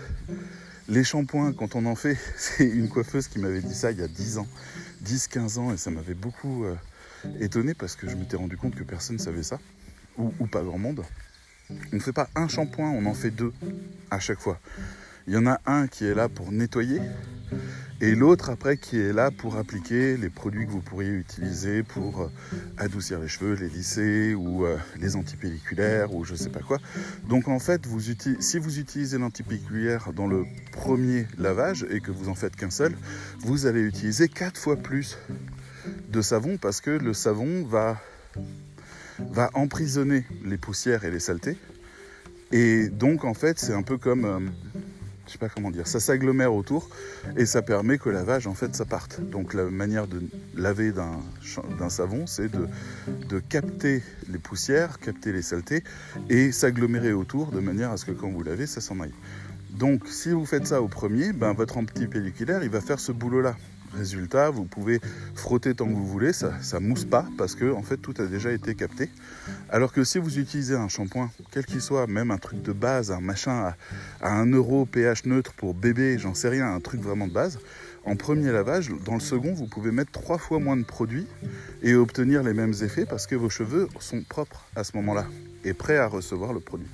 les 0.88 1.02
shampoings 1.02 1.52
quand 1.52 1.74
on 1.74 1.84
en 1.84 1.96
fait, 1.96 2.16
c'est 2.36 2.68
une 2.68 2.88
coiffeuse 2.88 3.26
qui 3.26 3.40
m'avait 3.40 3.60
dit 3.60 3.74
ça 3.74 3.90
il 3.90 3.98
y 3.98 4.02
a 4.02 4.08
10 4.08 4.38
ans, 4.38 4.46
10-15 5.04 5.58
ans 5.58 5.72
et 5.72 5.76
ça 5.76 5.90
m'avait 5.90 6.14
beaucoup 6.14 6.64
euh, 6.64 6.76
étonné 7.40 7.74
parce 7.74 7.96
que 7.96 8.08
je 8.08 8.14
m'étais 8.14 8.36
rendu 8.36 8.56
compte 8.56 8.76
que 8.76 8.84
personne 8.84 9.16
ne 9.16 9.20
savait 9.20 9.42
ça, 9.42 9.58
ou, 10.16 10.32
ou 10.38 10.46
pas 10.46 10.62
grand 10.62 10.78
monde. 10.78 11.02
On 11.92 11.96
ne 11.96 12.00
fait 12.00 12.12
pas 12.12 12.28
un 12.36 12.46
shampoing, 12.46 12.90
on 12.90 13.04
en 13.06 13.14
fait 13.14 13.30
deux 13.30 13.52
à 14.12 14.20
chaque 14.20 14.38
fois. 14.38 14.60
Il 15.30 15.34
y 15.34 15.36
en 15.36 15.46
a 15.46 15.60
un 15.64 15.86
qui 15.86 16.06
est 16.06 16.14
là 16.14 16.28
pour 16.28 16.50
nettoyer 16.50 17.00
et 18.00 18.16
l'autre 18.16 18.50
après 18.50 18.76
qui 18.78 18.98
est 18.98 19.12
là 19.12 19.30
pour 19.30 19.54
appliquer 19.54 20.16
les 20.16 20.28
produits 20.28 20.66
que 20.66 20.72
vous 20.72 20.80
pourriez 20.80 21.12
utiliser 21.12 21.84
pour 21.84 22.22
euh, 22.22 22.32
adoucir 22.78 23.20
les 23.20 23.28
cheveux, 23.28 23.54
les 23.54 23.68
lisser 23.68 24.34
ou 24.34 24.66
euh, 24.66 24.76
les 24.98 25.14
antipelliculaires 25.14 26.12
ou 26.16 26.24
je 26.24 26.34
sais 26.34 26.48
pas 26.48 26.58
quoi. 26.58 26.78
Donc 27.28 27.46
en 27.46 27.60
fait, 27.60 27.82
si 28.40 28.58
vous 28.58 28.78
utilisez 28.80 29.18
l'antipelliculaire 29.18 30.12
dans 30.12 30.26
le 30.26 30.46
premier 30.72 31.28
lavage 31.38 31.86
et 31.90 32.00
que 32.00 32.10
vous 32.10 32.28
en 32.28 32.34
faites 32.34 32.56
qu'un 32.56 32.70
seul, 32.70 32.92
vous 33.38 33.66
allez 33.66 33.82
utiliser 33.82 34.26
quatre 34.26 34.58
fois 34.58 34.74
plus 34.74 35.16
de 36.08 36.22
savon 36.22 36.56
parce 36.56 36.80
que 36.80 36.90
le 36.90 37.14
savon 37.14 37.64
va, 37.64 38.02
va 39.30 39.48
emprisonner 39.54 40.26
les 40.44 40.58
poussières 40.58 41.04
et 41.04 41.10
les 41.12 41.20
saletés. 41.20 41.56
Et 42.50 42.88
donc 42.88 43.24
en 43.24 43.34
fait, 43.34 43.60
c'est 43.60 43.74
un 43.74 43.84
peu 43.84 43.96
comme... 43.96 44.50
Je 45.30 45.34
sais 45.34 45.38
pas 45.38 45.48
comment 45.48 45.70
dire, 45.70 45.86
ça 45.86 46.00
s'agglomère 46.00 46.52
autour 46.52 46.88
et 47.36 47.46
ça 47.46 47.62
permet 47.62 47.98
que 47.98 48.08
lavage 48.08 48.48
en 48.48 48.54
fait 48.54 48.74
ça 48.74 48.84
parte. 48.84 49.20
Donc 49.20 49.54
la 49.54 49.62
manière 49.66 50.08
de 50.08 50.20
laver 50.56 50.90
d'un 50.90 51.88
savon, 51.88 52.26
c'est 52.26 52.48
de, 52.48 53.38
capter 53.38 54.02
les 54.28 54.38
poussières, 54.38 54.98
capter 54.98 55.30
les 55.30 55.42
saletés 55.42 55.84
et 56.30 56.50
s'agglomérer 56.50 57.12
autour 57.12 57.52
de 57.52 57.60
manière 57.60 57.92
à 57.92 57.96
ce 57.96 58.06
que 58.06 58.10
quand 58.10 58.28
vous 58.28 58.42
lavez, 58.42 58.66
ça 58.66 58.80
s'en 58.80 58.98
aille. 58.98 59.14
Donc 59.70 60.08
si 60.08 60.30
vous 60.30 60.44
faites 60.46 60.66
ça 60.66 60.82
au 60.82 60.88
premier, 60.88 61.32
ben, 61.32 61.52
votre 61.52 61.76
antipelliculaire 61.76 62.64
il 62.64 62.70
va 62.70 62.80
faire 62.80 62.98
ce 62.98 63.12
boulot 63.12 63.40
là. 63.40 63.54
Résultat, 63.92 64.50
vous 64.50 64.64
pouvez 64.64 65.00
frotter 65.34 65.74
tant 65.74 65.86
que 65.86 65.92
vous 65.92 66.06
voulez, 66.06 66.32
ça 66.32 66.52
ne 66.74 66.78
mousse 66.78 67.04
pas 67.04 67.26
parce 67.36 67.56
que 67.56 67.72
en 67.72 67.82
fait 67.82 67.96
tout 67.96 68.14
a 68.18 68.26
déjà 68.26 68.52
été 68.52 68.74
capté. 68.74 69.10
Alors 69.68 69.92
que 69.92 70.04
si 70.04 70.18
vous 70.18 70.38
utilisez 70.38 70.76
un 70.76 70.88
shampoing, 70.88 71.30
quel 71.50 71.66
qu'il 71.66 71.80
soit, 71.80 72.06
même 72.06 72.30
un 72.30 72.38
truc 72.38 72.62
de 72.62 72.72
base, 72.72 73.10
un 73.10 73.20
machin 73.20 73.74
à, 74.20 74.32
1 74.32 74.52
euro 74.52 74.86
pH 74.86 75.24
neutre 75.24 75.52
pour 75.54 75.74
bébé, 75.74 76.18
j'en 76.18 76.34
sais 76.34 76.48
rien, 76.48 76.72
un 76.72 76.80
truc 76.80 77.00
vraiment 77.00 77.26
de 77.26 77.32
base, 77.32 77.58
en 78.04 78.16
premier 78.16 78.52
lavage, 78.52 78.90
dans 79.04 79.14
le 79.14 79.20
second, 79.20 79.52
vous 79.52 79.66
pouvez 79.66 79.90
mettre 79.90 80.12
trois 80.12 80.38
fois 80.38 80.60
moins 80.60 80.76
de 80.76 80.84
produits 80.84 81.26
et 81.82 81.94
obtenir 81.94 82.42
les 82.42 82.54
mêmes 82.54 82.74
effets 82.82 83.06
parce 83.06 83.26
que 83.26 83.34
vos 83.34 83.50
cheveux 83.50 83.88
sont 83.98 84.22
propres 84.22 84.66
à 84.76 84.84
ce 84.84 84.96
moment-là 84.96 85.26
et 85.64 85.74
prêts 85.74 85.98
à 85.98 86.06
recevoir 86.06 86.52
le 86.52 86.60
produit. 86.60 86.88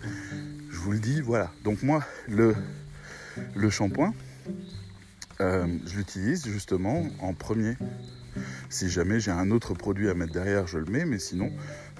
Je 0.70 0.78
vous 0.78 0.92
le 0.92 0.98
dis, 0.98 1.20
voilà. 1.20 1.52
Donc 1.62 1.82
moi, 1.82 2.02
le 2.26 3.70
shampoing, 3.70 4.14
euh, 5.40 5.66
je 5.86 5.96
l'utilise 5.96 6.46
justement 6.46 7.06
en 7.20 7.34
premier. 7.34 7.76
Si 8.68 8.90
jamais 8.90 9.20
j'ai 9.20 9.30
un 9.30 9.50
autre 9.50 9.74
produit 9.74 10.08
à 10.08 10.14
mettre 10.14 10.32
derrière, 10.32 10.66
je 10.66 10.78
le 10.78 10.84
mets, 10.86 11.04
mais 11.04 11.18
sinon, 11.18 11.50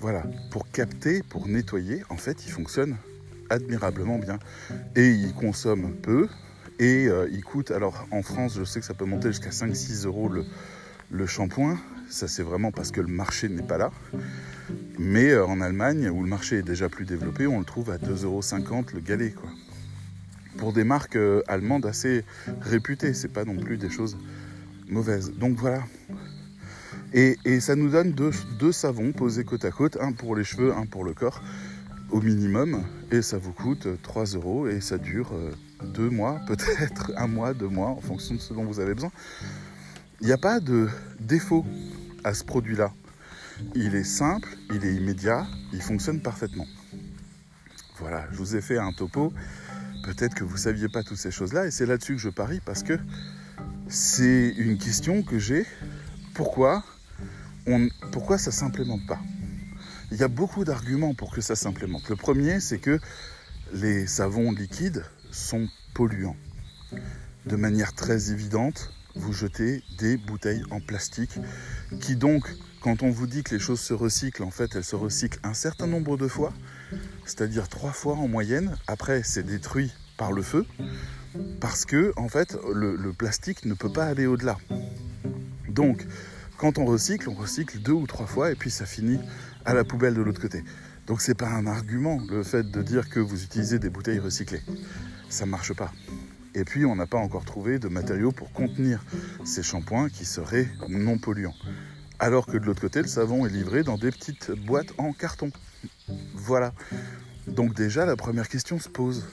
voilà, 0.00 0.25
pour 0.50 0.71
capter, 0.71 1.23
pour 1.23 1.49
nettoyer, 1.49 2.02
en 2.11 2.16
fait, 2.16 2.45
il 2.47 2.50
fonctionne 2.50 2.97
admirablement 3.49 4.19
bien. 4.19 4.38
Et 4.97 5.11
il 5.11 5.33
consomme 5.35 5.95
peu, 5.95 6.28
et 6.78 7.09
euh, 7.09 7.28
il 7.33 7.43
coûte, 7.43 7.71
alors 7.71 8.07
en 8.11 8.23
France, 8.23 8.55
je 8.59 8.64
sais 8.64 8.81
que 8.81 8.87
ça 8.87 8.95
peut 8.95 9.05
monter 9.05 9.28
jusqu'à 9.28 9.50
5-6 9.50 10.07
euros 10.07 10.28
le, 10.28 10.45
le 11.11 11.26
shampoing. 11.26 11.78
Ça, 12.09 12.28
c'est 12.28 12.43
vraiment 12.43 12.71
parce 12.71 12.90
que 12.90 13.00
le 13.00 13.09
marché 13.09 13.49
n'est 13.49 13.62
pas 13.62 13.78
là. 13.78 13.90
Mais 14.99 15.31
euh, 15.31 15.47
en 15.47 15.61
Allemagne, 15.61 16.09
où 16.09 16.23
le 16.23 16.28
marché 16.28 16.59
est 16.59 16.62
déjà 16.62 16.88
plus 16.88 17.05
développé, 17.05 17.47
on 17.47 17.59
le 17.59 17.64
trouve 17.64 17.90
à 17.90 17.97
2,50 17.97 18.25
euros 18.25 18.43
le 18.95 19.00
galet, 19.00 19.31
quoi 19.31 19.50
pour 20.56 20.72
des 20.72 20.84
marques 20.84 21.16
euh, 21.16 21.42
allemandes 21.48 21.86
assez 21.86 22.25
réputées. 22.60 23.14
C'est 23.14 23.32
pas 23.32 23.44
non 23.44 23.56
plus 23.56 23.76
des 23.76 23.90
choses 23.90 24.16
mauvaises. 24.88 25.32
Donc 25.32 25.56
voilà. 25.56 25.82
Et, 27.12 27.60
ça 27.60 27.76
nous 27.76 27.88
donne 27.88 28.12
deux, 28.12 28.72
savons 28.72 29.12
posés 29.12 29.44
côte 29.44 29.64
à 29.64 29.70
côte, 29.70 29.96
un 30.00 30.12
pour 30.12 30.36
les 30.36 30.44
cheveux, 30.44 30.75
un 30.75 30.86
pour 30.86 31.04
le 31.04 31.14
corps, 31.14 31.42
au 32.10 32.20
minimum. 32.20 32.82
Et 33.10 33.22
ça 33.22 33.38
vous 33.38 33.52
coûte 33.52 33.88
3 34.02 34.25
euros 34.34 34.68
et 34.68 34.80
ça 34.80 34.98
dure 34.98 35.30
euh, 35.32 35.52
deux 35.94 36.10
mois, 36.10 36.40
peut-être 36.46 37.12
un 37.16 37.26
mois, 37.26 37.54
deux 37.54 37.68
mois, 37.68 37.88
en 37.88 38.00
fonction 38.00 38.34
de 38.34 38.40
ce 38.40 38.52
dont 38.52 38.64
vous 38.64 38.80
avez 38.80 38.94
besoin. 38.94 39.12
Il 40.20 40.26
n'y 40.26 40.32
a 40.32 40.38
pas 40.38 40.60
de 40.60 40.88
défaut 41.20 41.64
à 42.25 42.34
ce 42.34 42.44
produit-là. 42.44 42.92
Il 43.75 43.94
est 43.94 44.04
simple, 44.04 44.48
il 44.75 44.84
est 44.84 44.94
immédiat, 44.94 45.46
il 45.72 45.80
fonctionne 45.80 46.20
parfaitement. 46.20 46.66
Voilà, 47.98 48.26
je 48.30 48.36
vous 48.36 48.56
ai 48.56 48.60
fait 48.60 48.76
un 48.76 48.92
topo 48.92 49.32
peut-être 50.06 50.34
que 50.34 50.44
vous 50.44 50.54
ne 50.54 50.60
saviez 50.60 50.88
pas 50.88 51.02
toutes 51.02 51.18
ces 51.18 51.32
choses-là, 51.32 51.66
et 51.66 51.70
c'est 51.72 51.84
là-dessus 51.84 52.14
que 52.14 52.20
je 52.20 52.28
parie, 52.30 52.60
parce 52.64 52.84
que 52.84 52.98
c'est 53.88 54.54
une 54.56 54.78
question 54.78 55.22
que 55.22 55.38
j'ai. 55.38 55.66
Pourquoi, 56.32 56.84
ça 57.66 57.76
ne 57.76 58.38
s'implémente 58.38 59.04
pas? 59.06 59.18
Il 60.12 60.18
y 60.18 60.22
a 60.22 60.28
beaucoup 60.28 60.64
d'arguments 60.64 61.14
pour 61.14 61.32
que 61.32 61.40
ça 61.40 61.56
s'implémente. 61.56 62.08
Le 62.08 62.14
premier, 62.14 62.60
c'est 62.60 62.78
que 62.78 63.00
les 63.72 64.06
savons 64.06 64.52
liquides 64.52 65.04
sont 65.32 65.66
polluants. 65.92 66.36
De 67.46 67.56
manière 67.56 67.92
très 67.92 68.30
évidente, 68.30 68.92
vous 69.16 69.32
jetez 69.32 69.82
des 69.98 70.16
bouteilles 70.16 70.62
en 70.70 70.80
plastique 70.80 71.38
qui 72.00 72.14
donc, 72.14 72.48
quand 72.80 73.02
on 73.02 73.10
vous 73.10 73.26
dit 73.26 73.42
que 73.42 73.54
les 73.54 73.60
choses 73.60 73.80
se 73.80 73.94
recyclent, 73.94 74.44
en 74.44 74.52
fait, 74.52 74.76
elles 74.76 74.84
se 74.84 74.94
recyclent 74.94 75.40
un 75.42 75.54
certain 75.54 75.88
nombre 75.88 76.16
de 76.16 76.28
fois, 76.28 76.52
c'est-à-dire 77.25 77.69
trois 77.69 77.93
fois 77.93 78.14
en 78.14 78.28
moyenne. 78.28 78.76
Après, 78.87 79.23
c'est 79.23 79.45
détruit 79.45 79.93
par 80.16 80.33
le 80.33 80.43
feu 80.43 80.66
parce 81.61 81.85
que 81.85 82.12
en 82.16 82.28
fait, 82.28 82.57
le, 82.75 83.12
plastique 83.12 83.64
ne 83.64 83.75
peut 83.75 83.93
pas 83.93 84.07
aller 84.07 84.26
au-delà. 84.26 84.57
Donc, 85.69 86.07
quand 86.57 86.78
on 86.78 86.87
recycle, 86.87 87.28
on 87.28 87.35
recycle 87.35 87.78
deux 87.78 87.93
ou 87.93 88.07
trois 88.07 88.26
fois 88.26 88.50
et 88.50 88.55
puis 88.55 88.71
ça 88.71 88.87
finit 88.87 89.19
à 89.64 89.75
la 89.75 89.85
poubelle 89.85 90.14
de 90.14 90.23
l'autre 90.23 90.40
côté. 90.40 90.64
Donc 91.07 91.21
c'est 91.21 91.35
pas 91.35 91.49
un 91.49 91.66
argument 91.66 92.21
le 92.28 92.43
fait 92.43 92.69
de 92.69 92.83
dire 92.83 93.09
que 93.09 93.21
vous 93.21 93.45
utilisez 93.45 93.78
des 93.78 93.90
bouteilles 93.90 94.19
recyclées. 94.19 94.62
Ça 95.28 95.47
marche 95.47 95.73
pas. 95.75 95.93
Et 96.55 96.64
puis 96.64 96.87
on 96.87 96.97
n'a 96.97 97.07
pas 97.07 97.19
encore 97.19 97.45
trouvé 97.45 97.78
de 97.78 97.88
matériaux 97.88 98.33
pour 98.33 98.50
contenir 98.52 99.05
ces 99.45 99.62
shampoings 99.62 100.09
qui 100.09 100.25
seraient 100.25 100.69
non 100.88 101.19
polluants. 101.19 101.55
Alors 102.19 102.47
que 102.47 102.57
de 102.57 102.64
l'autre 102.64 102.81
côté, 102.81 103.02
le 103.02 103.09
savon 103.09 103.45
est 103.45 103.50
livré 103.50 103.83
dans 103.83 103.99
des 103.99 104.11
petites 104.11 104.50
boîtes 104.50 104.93
en 104.97 105.12
carton. 105.12 105.50
Voilà. 106.47 106.73
Donc 107.49 107.75
déjà, 107.75 108.07
la 108.07 108.15
première 108.15 108.49
question 108.49 108.79
se 108.79 108.88
pose. 108.88 109.25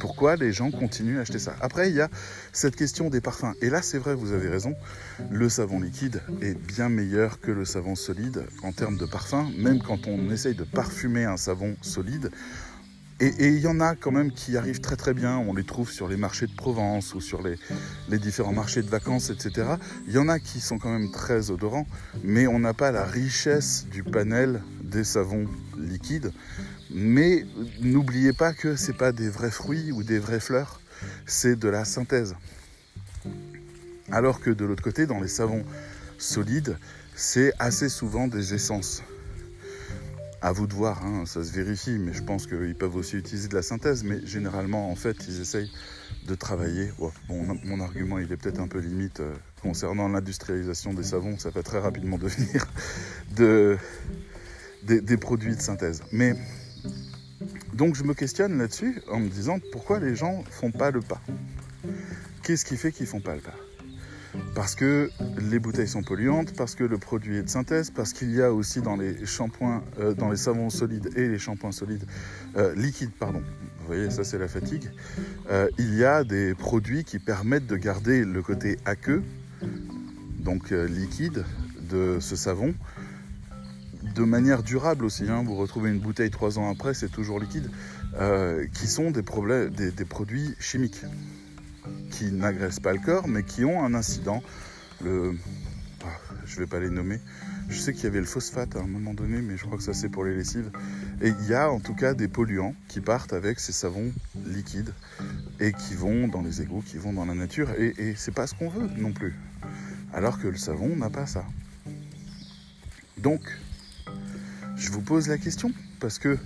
Pourquoi 0.00 0.34
les 0.36 0.50
gens 0.50 0.70
continuent 0.70 1.18
à 1.18 1.20
acheter 1.20 1.38
ça? 1.38 1.54
Après, 1.60 1.90
il 1.90 1.94
y 1.94 2.00
a 2.00 2.08
cette 2.52 2.74
question 2.74 3.10
des 3.10 3.20
parfums. 3.20 3.52
Et 3.60 3.68
là, 3.68 3.82
c'est 3.82 3.98
vrai, 3.98 4.14
vous 4.14 4.32
avez 4.32 4.48
raison. 4.48 4.74
Le 5.30 5.50
savon 5.50 5.80
liquide 5.80 6.22
est 6.40 6.54
bien 6.54 6.88
meilleur 6.88 7.38
que 7.38 7.50
le 7.50 7.66
savon 7.66 7.96
solide 7.96 8.46
en 8.62 8.72
termes 8.72 8.96
de 8.96 9.04
parfum. 9.04 9.46
Même 9.58 9.82
quand 9.82 10.06
on 10.06 10.30
essaye 10.30 10.54
de 10.54 10.64
parfumer 10.64 11.24
un 11.24 11.36
savon 11.36 11.76
solide, 11.82 12.30
et 13.20 13.46
il 13.46 13.60
y 13.60 13.68
en 13.68 13.78
a 13.80 13.94
quand 13.94 14.10
même 14.10 14.32
qui 14.32 14.56
arrivent 14.56 14.80
très 14.80 14.96
très 14.96 15.14
bien, 15.14 15.38
on 15.38 15.54
les 15.54 15.62
trouve 15.64 15.90
sur 15.90 16.08
les 16.08 16.16
marchés 16.16 16.48
de 16.48 16.54
Provence 16.54 17.14
ou 17.14 17.20
sur 17.20 17.42
les, 17.42 17.56
les 18.08 18.18
différents 18.18 18.52
marchés 18.52 18.82
de 18.82 18.90
vacances, 18.90 19.30
etc. 19.30 19.76
Il 20.08 20.12
y 20.12 20.18
en 20.18 20.28
a 20.28 20.40
qui 20.40 20.60
sont 20.60 20.78
quand 20.78 20.90
même 20.90 21.12
très 21.12 21.52
odorants, 21.52 21.86
mais 22.24 22.48
on 22.48 22.58
n'a 22.58 22.74
pas 22.74 22.90
la 22.90 23.04
richesse 23.04 23.86
du 23.88 24.02
panel 24.02 24.62
savons 25.02 25.46
liquides. 25.76 26.32
Mais 26.90 27.44
n'oubliez 27.80 28.32
pas 28.32 28.52
que 28.52 28.76
ce 28.76 28.92
n'est 28.92 28.96
pas 28.96 29.10
des 29.10 29.28
vrais 29.28 29.50
fruits 29.50 29.90
ou 29.90 30.04
des 30.04 30.20
vraies 30.20 30.38
fleurs, 30.38 30.80
c'est 31.26 31.58
de 31.58 31.68
la 31.68 31.84
synthèse. 31.84 32.36
Alors 34.12 34.40
que 34.40 34.50
de 34.50 34.64
l'autre 34.64 34.82
côté, 34.82 35.06
dans 35.06 35.20
les 35.20 35.28
savons 35.28 35.64
solides, 36.18 36.76
c'est 37.16 37.52
assez 37.58 37.88
souvent 37.88 38.28
des 38.28 38.54
essences. 38.54 39.02
À 40.42 40.52
vous 40.52 40.66
de 40.66 40.74
voir, 40.74 41.04
hein, 41.06 41.24
ça 41.24 41.42
se 41.42 41.52
vérifie, 41.52 41.98
mais 41.98 42.12
je 42.12 42.22
pense 42.22 42.46
qu'ils 42.46 42.74
peuvent 42.74 42.96
aussi 42.96 43.16
utiliser 43.16 43.48
de 43.48 43.54
la 43.54 43.62
synthèse, 43.62 44.04
mais 44.04 44.24
généralement, 44.26 44.90
en 44.90 44.94
fait, 44.94 45.16
ils 45.26 45.40
essayent 45.40 45.70
de 46.26 46.34
travailler. 46.34 46.90
bon, 46.98 47.12
mon 47.64 47.80
argument, 47.80 48.18
il 48.18 48.30
est 48.30 48.36
peut-être 48.36 48.60
un 48.60 48.68
peu 48.68 48.78
limite 48.78 49.20
euh, 49.20 49.32
concernant 49.62 50.08
l'industrialisation 50.08 50.92
des 50.92 51.02
savons, 51.02 51.38
ça 51.38 51.50
peut 51.50 51.62
très 51.62 51.78
rapidement 51.78 52.18
devenir 52.18 52.66
de, 53.36 53.78
des, 54.84 55.16
produits 55.16 55.56
de 55.56 55.60
synthèse. 55.60 56.02
Mais 56.12 56.34
donc, 57.72 57.94
je 57.94 58.04
me 58.04 58.14
questionne 58.14 58.58
là-dessus 58.58 59.02
en 59.10 59.20
me 59.20 59.28
disant 59.28 59.58
pourquoi 59.72 59.98
les 59.98 60.14
gens 60.14 60.44
font 60.50 60.70
pas 60.70 60.90
le 60.90 61.00
pas? 61.00 61.20
Qu'est-ce 62.42 62.64
qui 62.64 62.76
fait 62.76 62.92
qu'ils 62.92 63.06
font 63.06 63.20
pas 63.20 63.34
le 63.34 63.40
pas? 63.40 63.54
Parce 64.54 64.74
que 64.74 65.10
les 65.50 65.58
bouteilles 65.58 65.88
sont 65.88 66.02
polluantes, 66.02 66.54
parce 66.56 66.74
que 66.74 66.84
le 66.84 66.98
produit 66.98 67.36
est 67.36 67.42
de 67.42 67.48
synthèse, 67.48 67.90
parce 67.90 68.12
qu'il 68.12 68.34
y 68.34 68.42
a 68.42 68.52
aussi 68.52 68.80
dans 68.80 68.96
les 68.96 69.24
shampoings, 69.26 69.82
euh, 70.00 70.12
dans 70.14 70.30
les 70.30 70.36
savons 70.36 70.70
solides 70.70 71.10
et 71.16 71.28
les 71.28 71.38
shampoings 71.38 71.72
solides, 71.72 72.04
euh, 72.56 72.74
liquides, 72.74 73.12
pardon, 73.12 73.42
vous 73.80 73.86
voyez, 73.86 74.10
ça 74.10 74.24
c'est 74.24 74.38
la 74.38 74.48
fatigue, 74.48 74.90
euh, 75.50 75.68
il 75.78 75.94
y 75.94 76.04
a 76.04 76.24
des 76.24 76.54
produits 76.54 77.04
qui 77.04 77.20
permettent 77.20 77.66
de 77.66 77.76
garder 77.76 78.24
le 78.24 78.42
côté 78.42 78.78
aqueux, 78.84 79.22
donc 80.40 80.70
liquide, 80.70 81.44
de 81.88 82.18
ce 82.20 82.34
savon, 82.36 82.74
de 84.14 84.22
manière 84.22 84.62
durable 84.62 85.04
aussi. 85.04 85.24
Hein. 85.28 85.42
Vous 85.44 85.56
retrouvez 85.56 85.90
une 85.90 86.00
bouteille 86.00 86.30
trois 86.30 86.58
ans 86.58 86.70
après, 86.70 86.94
c'est 86.94 87.10
toujours 87.10 87.40
liquide, 87.40 87.70
qui 88.72 88.86
sont 88.86 89.10
des, 89.10 89.22
problèmes, 89.22 89.70
des 89.70 90.04
produits 90.04 90.54
chimiques 90.60 91.02
qui 92.10 92.32
n'agressent 92.32 92.80
pas 92.80 92.92
le 92.92 92.98
corps, 92.98 93.28
mais 93.28 93.42
qui 93.42 93.64
ont 93.64 93.84
un 93.84 93.94
incident. 93.94 94.42
Le... 95.02 95.34
Ah, 96.04 96.18
je 96.46 96.54
ne 96.54 96.60
vais 96.60 96.66
pas 96.66 96.80
les 96.80 96.90
nommer. 96.90 97.20
Je 97.68 97.78
sais 97.78 97.94
qu'il 97.94 98.04
y 98.04 98.06
avait 98.06 98.20
le 98.20 98.26
phosphate 98.26 98.76
à 98.76 98.80
un 98.80 98.86
moment 98.86 99.14
donné, 99.14 99.40
mais 99.40 99.56
je 99.56 99.64
crois 99.64 99.78
que 99.78 99.82
ça 99.82 99.94
c'est 99.94 100.10
pour 100.10 100.24
les 100.24 100.34
lessives. 100.34 100.70
Et 101.22 101.28
il 101.28 101.48
y 101.48 101.54
a 101.54 101.70
en 101.70 101.80
tout 101.80 101.94
cas 101.94 102.12
des 102.14 102.28
polluants 102.28 102.74
qui 102.88 103.00
partent 103.00 103.32
avec 103.32 103.58
ces 103.58 103.72
savons 103.72 104.12
liquides 104.46 104.92
et 105.60 105.72
qui 105.72 105.94
vont 105.94 106.28
dans 106.28 106.42
les 106.42 106.60
égouts, 106.60 106.82
qui 106.82 106.98
vont 106.98 107.14
dans 107.14 107.24
la 107.24 107.34
nature. 107.34 107.70
Et, 107.78 107.94
et 107.98 108.14
c'est 108.16 108.34
pas 108.34 108.46
ce 108.46 108.54
qu'on 108.54 108.68
veut 108.68 108.88
non 108.98 109.12
plus. 109.12 109.34
Alors 110.12 110.38
que 110.38 110.46
le 110.46 110.58
savon 110.58 110.94
n'a 110.94 111.10
pas 111.10 111.26
ça. 111.26 111.44
Donc, 113.16 113.40
je 114.76 114.90
vous 114.90 115.02
pose 115.02 115.28
la 115.28 115.38
question 115.38 115.70
parce 116.00 116.18
que 116.18 116.38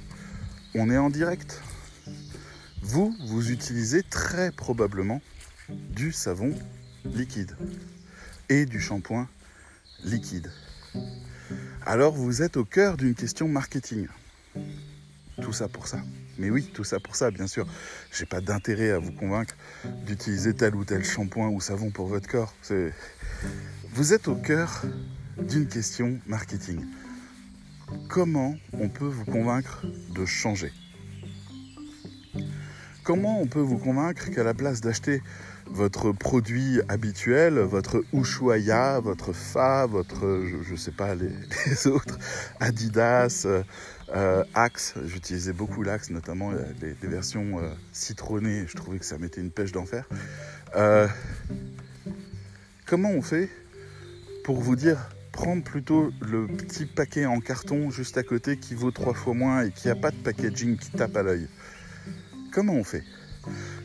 on 0.75 0.91
est 0.91 0.99
en 0.99 1.11
direct. 1.11 1.61
Vous, 2.83 3.15
vous 3.27 3.51
utilisez 3.51 4.03
très 4.03 4.53
probablement 4.53 5.21
du 5.69 6.13
savon 6.13 6.55
liquide 7.05 7.57
et 8.49 8.67
du 8.67 8.81
shampoing 8.81 9.29
liquide. 10.05 10.51
Alors 11.85 12.15
vous 12.15 12.43
êtes 12.43 12.57
au 12.57 12.65
cœur 12.65 12.97
d'une 12.97 13.15
question 13.15 13.49
marketing. 13.49 14.09
Tout 15.43 15.53
ça 15.53 15.69
pour 15.69 15.87
ça. 15.87 16.01
Mais 16.39 16.51
oui, 16.51 16.71
tout 16.73 16.85
ça 16.85 17.01
pour 17.01 17.17
ça, 17.17 17.31
bien 17.31 17.47
sûr. 17.47 17.67
J'ai 18.13 18.27
pas 18.27 18.41
d'intérêt 18.41 18.91
à 18.91 18.99
vous 18.99 19.13
convaincre 19.13 19.57
d'utiliser 20.07 20.55
tel 20.55 20.75
ou 20.75 20.85
tel 20.85 21.05
shampoing 21.05 21.49
ou 21.49 21.61
savon 21.61 21.91
pour 21.91 22.07
votre 22.07 22.29
corps. 22.29 22.55
Vous 23.93 24.13
êtes 24.13 24.29
au 24.29 24.35
cœur 24.35 24.83
d'une 25.39 25.67
question 25.67 26.19
marketing. 26.27 26.85
Comment 28.09 28.55
on 28.73 28.89
peut 28.89 29.07
vous 29.07 29.25
convaincre 29.25 29.85
de 30.15 30.25
changer? 30.27 30.73
Comment 33.05 33.41
on 33.41 33.47
peut 33.47 33.61
vous 33.61 33.79
convaincre 33.79 34.31
qu'à 34.31 34.45
la 34.45 34.53
place 34.53 34.81
d'acheter 34.81 35.23
votre 35.67 36.13
produit 36.13 36.81
habituel, 36.89 37.59
votre 37.59 38.05
Ushuaïa, 38.13 39.01
votre 39.01 39.33
Fa, 39.33 39.87
votre, 39.87 40.45
je 40.65 40.73
ne 40.73 40.77
sais 40.77 40.91
pas, 40.91 41.15
les, 41.15 41.87
autres, 41.87 42.19
Adidas, 42.61 43.47
euh, 44.15 44.45
Axe, 44.55 44.95
j'utilisais 45.07 45.53
beaucoup 45.53 45.83
l'Axe, 45.83 46.11
notamment 46.11 46.53
les, 46.83 47.09
versions 47.09 47.59
euh, 47.59 47.71
citronnées, 47.93 48.67
je 48.67 48.77
trouvais 48.77 48.99
que 48.99 49.05
ça 49.07 49.19
mettait 49.19 49.41
une 49.41 49.51
pêche 49.51 49.73
d'enfer. 49.73 50.07
Euh, 50.77 51.09
comment 52.87 53.11
on 53.11 53.23
fait 53.23 53.49
pour 54.45 54.61
vous 54.61 54.77
dire 54.77 54.99
prendre 55.39 55.63
plutôt 55.63 56.11
le 56.21 56.49
petit 56.49 56.85
paquet 56.85 57.25
en 57.25 57.39
carton 57.39 57.93
juste 57.93 58.19
à 58.19 58.25
côté 58.25 58.57
qui 58.57 58.75
vaut 58.75 58.91
trois 58.91 59.15
fois 59.15 59.35
moins 59.35 59.63
et 59.63 59.71
qui 59.71 59.87
n'a 59.87 59.95
pas 59.95 60.11
de 60.11 60.17
packaging 60.17 60.77
qui 60.77 60.91
tape 60.91 61.17
à 61.17 61.23
l'œil 61.23 61.47
Comment 62.51 62.73
on 62.73 62.83
fait? 62.83 63.05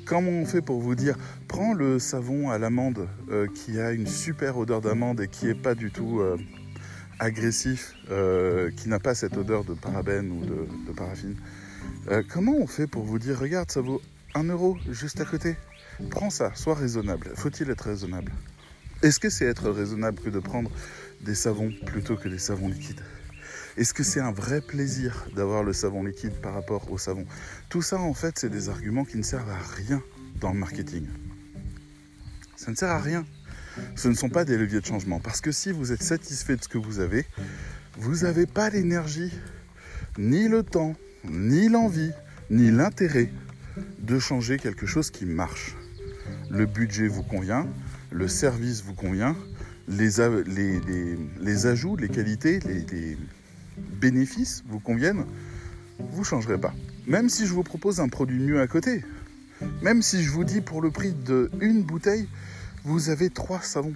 Comment 0.04 0.32
on 0.32 0.48
fait 0.48 0.64
pour 0.64 0.82
vous 0.82 0.96
dire 0.96 1.16
prends 1.48 1.76
le 1.76 2.00
savon 2.00 2.50
à 2.50 2.58
l'amande 2.58 3.08
euh, 3.30 3.46
qui 3.54 3.80
a 3.80 3.92
une 3.92 4.08
super 4.08 4.58
odeur 4.58 4.82
d'amande 4.82 5.22
et 5.22 5.28
qui 5.28 5.46
n'est 5.46 5.54
pas 5.54 5.76
du 5.76 5.92
tout 5.92 6.22
euh, 6.22 6.38
agressif, 7.20 7.94
euh, 8.10 8.72
qui 8.72 8.90
n'a 8.90 8.98
pas 8.98 9.14
cette 9.14 9.38
odeur 9.38 9.64
de 9.64 9.76
parabène 9.76 10.32
ou 10.32 10.44
de, 10.44 10.92
paraffine. 10.92 11.36
comment 12.30 12.56
on 12.58 12.66
fait 12.66 12.88
pour 12.88 13.04
vous 13.04 13.20
dire 13.20 13.38
regarde 13.38 13.70
ça 13.70 13.82
vaut 13.82 14.02
1 14.34 14.46
euro 14.46 14.76
juste 14.90 15.22
à 15.22 15.26
côté? 15.26 15.56
Prends 16.10 16.32
ça, 16.32 16.52
sois 16.56 16.74
raisonnable. 16.74 17.30
Faut-il 17.36 17.70
être 17.70 17.86
raisonnable? 17.86 18.32
Est-ce 19.04 19.20
que 19.20 19.30
c'est 19.30 19.46
être 19.46 19.70
raisonnable 19.70 20.20
que 20.20 20.30
de 20.30 20.40
prendre 20.40 20.72
des 21.24 21.36
savons 21.36 21.72
plutôt 21.86 22.16
que 22.16 22.30
des 22.30 22.40
savons 22.40 22.68
liquides 22.68 23.02
est-ce 23.76 23.94
que 23.96 24.04
c'est 24.04 24.20
un 24.20 24.32
vrai 24.32 24.62
plaisir 24.62 25.26
d'avoir 25.36 25.64
le 25.64 25.74
savon 25.74 26.04
liquide 26.04 26.34
par 26.42 26.54
rapport 26.54 26.92
au 26.92 27.00
savon? 27.00 27.26
Tout 27.70 27.82
ça, 27.82 28.00
en 28.00 28.14
fait, 28.14 28.38
c'est 28.38 28.50
des 28.50 28.70
arguments 28.70 29.04
qui 29.04 29.18
ne 29.18 29.24
servent 29.24 29.50
à 29.50 29.58
rien 29.58 30.04
dans 30.40 30.54
le 30.54 30.60
marketing. 30.60 31.08
Ça 32.56 32.70
ne 32.70 32.76
sert 32.76 32.90
à 32.90 33.00
rien. 33.00 33.26
Ce 33.96 34.08
ne 34.08 34.14
sont 34.14 34.30
pas 34.30 34.46
des 34.46 34.58
leviers 34.58 34.80
de 34.80 34.86
changement. 34.86 35.20
Parce 35.20 35.42
que 35.42 35.52
si 35.52 35.72
vous 35.72 35.92
êtes 35.92 36.04
satisfait 36.04 36.56
de 36.56 36.64
ce 36.64 36.68
que 36.68 36.78
vous 36.78 37.00
avez, 37.00 37.26
vous 37.98 38.18
n'avez 38.18 38.46
pas 38.46 38.70
l'énergie, 38.70 39.32
ni 40.20 40.48
le 40.48 40.62
temps, 40.62 40.96
ni 41.24 41.68
l'envie, 41.68 42.12
ni 42.52 42.70
l'intérêt 42.70 43.32
de 43.98 44.20
changer 44.20 44.58
quelque 44.60 44.86
chose 44.86 45.10
qui 45.10 45.26
marche. 45.26 45.76
Le 46.52 46.68
budget 46.68 47.08
vous 47.08 47.24
convient, 47.24 47.68
le 48.12 48.28
service 48.28 48.84
vous 48.84 48.94
convient, 48.94 49.36
les, 49.88 50.22
ajouts, 51.68 51.96
les 51.96 52.10
qualités, 52.10 52.60
les, 52.60 53.18
bénéfices 54.00 54.64
vous 54.68 54.80
conviennent, 54.80 55.26
vous 56.00 56.20
ne 56.20 56.26
changerez 56.26 56.60
pas. 56.60 56.74
Même 57.08 57.30
si 57.30 57.46
je 57.46 57.54
vous 57.54 57.64
propose 57.64 58.00
un 58.00 58.10
produit 58.10 58.40
mieux 58.40 58.62
à 58.62 58.68
côté, 58.68 59.04
même 59.82 60.02
si 60.02 60.24
je 60.24 60.30
vous 60.30 60.44
dis 60.44 60.62
pour 60.62 60.82
le 60.82 60.92
prix 60.92 61.14
d'une 61.14 61.84
bouteille, 61.84 62.28
vous 62.84 63.10
avez 63.10 63.30
trois 63.30 63.62
savons. 63.62 63.94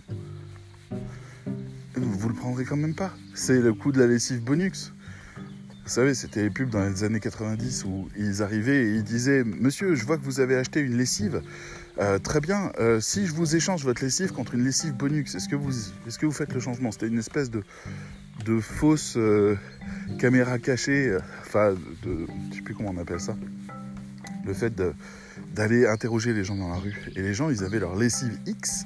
Vous 1.95 2.29
le 2.29 2.35
prendrez 2.35 2.63
quand 2.63 2.77
même 2.77 2.95
pas. 2.95 3.13
C'est 3.33 3.59
le 3.59 3.73
coût 3.73 3.91
de 3.91 3.99
la 3.99 4.07
lessive 4.07 4.41
Bonux. 4.41 4.93
Vous 5.83 5.93
savez, 5.93 6.13
c'était 6.13 6.43
les 6.43 6.49
pubs 6.49 6.69
dans 6.69 6.83
les 6.83 7.03
années 7.03 7.19
90 7.19 7.85
où 7.85 8.09
ils 8.17 8.43
arrivaient 8.43 8.87
et 8.87 8.95
ils 8.95 9.03
disaient 9.03 9.43
Monsieur, 9.43 9.95
je 9.95 10.05
vois 10.05 10.17
que 10.17 10.23
vous 10.23 10.39
avez 10.39 10.55
acheté 10.55 10.81
une 10.81 10.97
lessive. 10.97 11.41
Euh, 11.99 12.19
très 12.19 12.39
bien, 12.39 12.71
euh, 12.79 12.99
si 12.99 13.25
je 13.25 13.33
vous 13.33 13.55
échange 13.55 13.83
votre 13.83 14.03
lessive 14.03 14.31
contre 14.31 14.53
une 14.53 14.63
lessive 14.63 14.93
Bonux, 14.93 15.23
est-ce 15.35 15.49
que, 15.49 15.55
vous, 15.55 15.71
est-ce 16.05 16.19
que 16.19 16.27
vous 16.27 16.31
faites 16.31 16.53
le 16.53 16.59
changement? 16.59 16.91
C'était 16.91 17.07
une 17.07 17.17
espèce 17.17 17.49
de, 17.49 17.63
de 18.45 18.59
fausses 18.59 19.17
euh, 19.17 19.55
caméras 20.19 20.59
cachées, 20.59 21.07
euh, 21.07 21.19
enfin, 21.41 21.73
de, 22.03 22.27
je 22.51 22.57
sais 22.57 22.61
plus 22.61 22.75
comment 22.75 22.91
on 22.95 22.97
appelle 22.99 23.19
ça, 23.19 23.35
le 24.45 24.53
fait 24.53 24.73
d'aller 25.55 25.87
interroger 25.87 26.33
les 26.33 26.43
gens 26.43 26.55
dans 26.55 26.69
la 26.69 26.75
rue. 26.75 26.95
Et 27.15 27.23
les 27.23 27.33
gens, 27.33 27.49
ils 27.49 27.63
avaient 27.63 27.79
leur 27.79 27.95
lessive 27.95 28.37
X. 28.45 28.83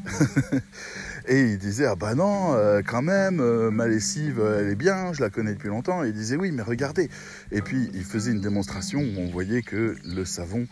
et 1.28 1.42
ils 1.42 1.58
disaient, 1.58 1.88
ah 1.88 1.96
bah 1.96 2.16
non, 2.16 2.56
quand 2.88 3.02
même, 3.02 3.70
ma 3.70 3.88
lessive, 3.88 4.42
elle 4.58 4.70
est 4.70 4.76
bien, 4.76 5.12
je 5.12 5.22
la 5.22 5.30
connais 5.30 5.54
depuis 5.54 5.70
longtemps. 5.70 6.04
Et 6.04 6.08
ils 6.08 6.14
disaient, 6.14 6.38
oui, 6.38 6.52
mais 6.52 6.64
regardez. 6.64 7.10
Et 7.52 7.62
puis, 7.62 7.92
ils 7.94 8.06
faisaient 8.06 8.32
une 8.32 8.42
démonstration 8.42 9.02
où 9.02 9.20
on 9.20 9.30
voyait 9.30 9.62
que 9.62 9.98
le 10.04 10.26
savon 10.26 10.66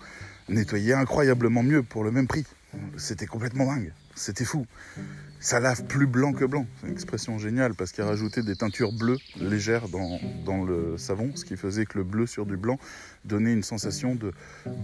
nettoyait 0.49 0.93
incroyablement 0.93 1.63
mieux 1.63 1.83
pour 1.83 2.03
le 2.03 2.11
même 2.11 2.27
prix. 2.27 2.45
C'était 2.97 3.25
complètement 3.25 3.65
dingue. 3.65 3.91
C'était 4.15 4.45
fou. 4.45 4.65
Ça 5.41 5.61
lave 5.61 5.85
plus 5.85 6.05
blanc 6.05 6.33
que 6.33 6.43
blanc. 6.43 6.67
C'est 6.79 6.87
une 6.87 6.93
expression 6.93 7.39
géniale 7.39 7.73
parce 7.73 7.93
qu'il 7.93 8.03
a 8.03 8.07
rajouté 8.07 8.41
des 8.41 8.57
teintures 8.57 8.91
bleues 8.91 9.17
légères 9.39 9.87
dans, 9.87 10.65
le 10.65 10.97
savon, 10.97 11.31
ce 11.35 11.45
qui 11.45 11.55
faisait 11.55 11.85
que 11.85 11.97
le 11.97 12.03
bleu 12.03 12.27
sur 12.27 12.45
du 12.45 12.57
blanc 12.57 12.77
donnait 13.23 13.53
une 13.53 13.63
sensation 13.63 14.15
de 14.15 14.33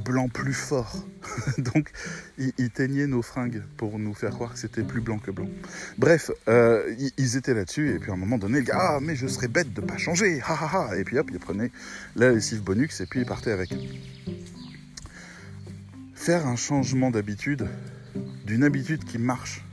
blanc 0.05 0.29
plus 0.29 0.53
fort. 0.53 1.05
Donc 1.57 1.91
il, 2.37 2.53
il, 2.57 2.69
teignait 2.69 3.07
nos 3.07 3.21
fringues 3.21 3.63
pour 3.75 3.99
nous 3.99 4.13
faire 4.13 4.31
croire 4.31 4.53
que 4.53 4.59
c'était 4.59 4.83
plus 4.83 5.01
blanc 5.01 5.19
que 5.19 5.31
blanc. 5.31 5.49
Bref, 5.97 6.31
euh, 6.47 6.95
ils 7.17 7.35
étaient 7.35 7.53
là-dessus 7.53 7.93
et 7.93 7.99
puis 7.99 8.11
à 8.11 8.13
un 8.13 8.17
moment 8.17 8.37
donné, 8.37 8.59
le 8.59 8.65
gars, 8.65 8.77
ah 8.79 8.99
mais 9.01 9.17
je 9.17 9.27
serais 9.27 9.49
bête 9.49 9.73
de 9.73 9.81
pas 9.81 9.97
changer, 9.97 10.39
ha 10.41 10.53
ha 10.53 10.69
ha. 10.73 10.97
Et 10.97 11.03
puis 11.03 11.19
hop, 11.19 11.29
il 11.33 11.39
prenait 11.39 11.71
la 12.15 12.31
lessive 12.31 12.63
Bonux 12.63 13.01
et 13.01 13.05
puis 13.05 13.19
il 13.19 13.25
partait 13.25 13.51
avec. 13.51 13.75
Faire 16.25 16.47
un 16.47 16.55
changement 16.55 17.11
d'habitude, 17.11 17.67
d'une 18.47 18.63
habitude 18.63 19.03
qui 19.03 19.19
marche 19.19 19.63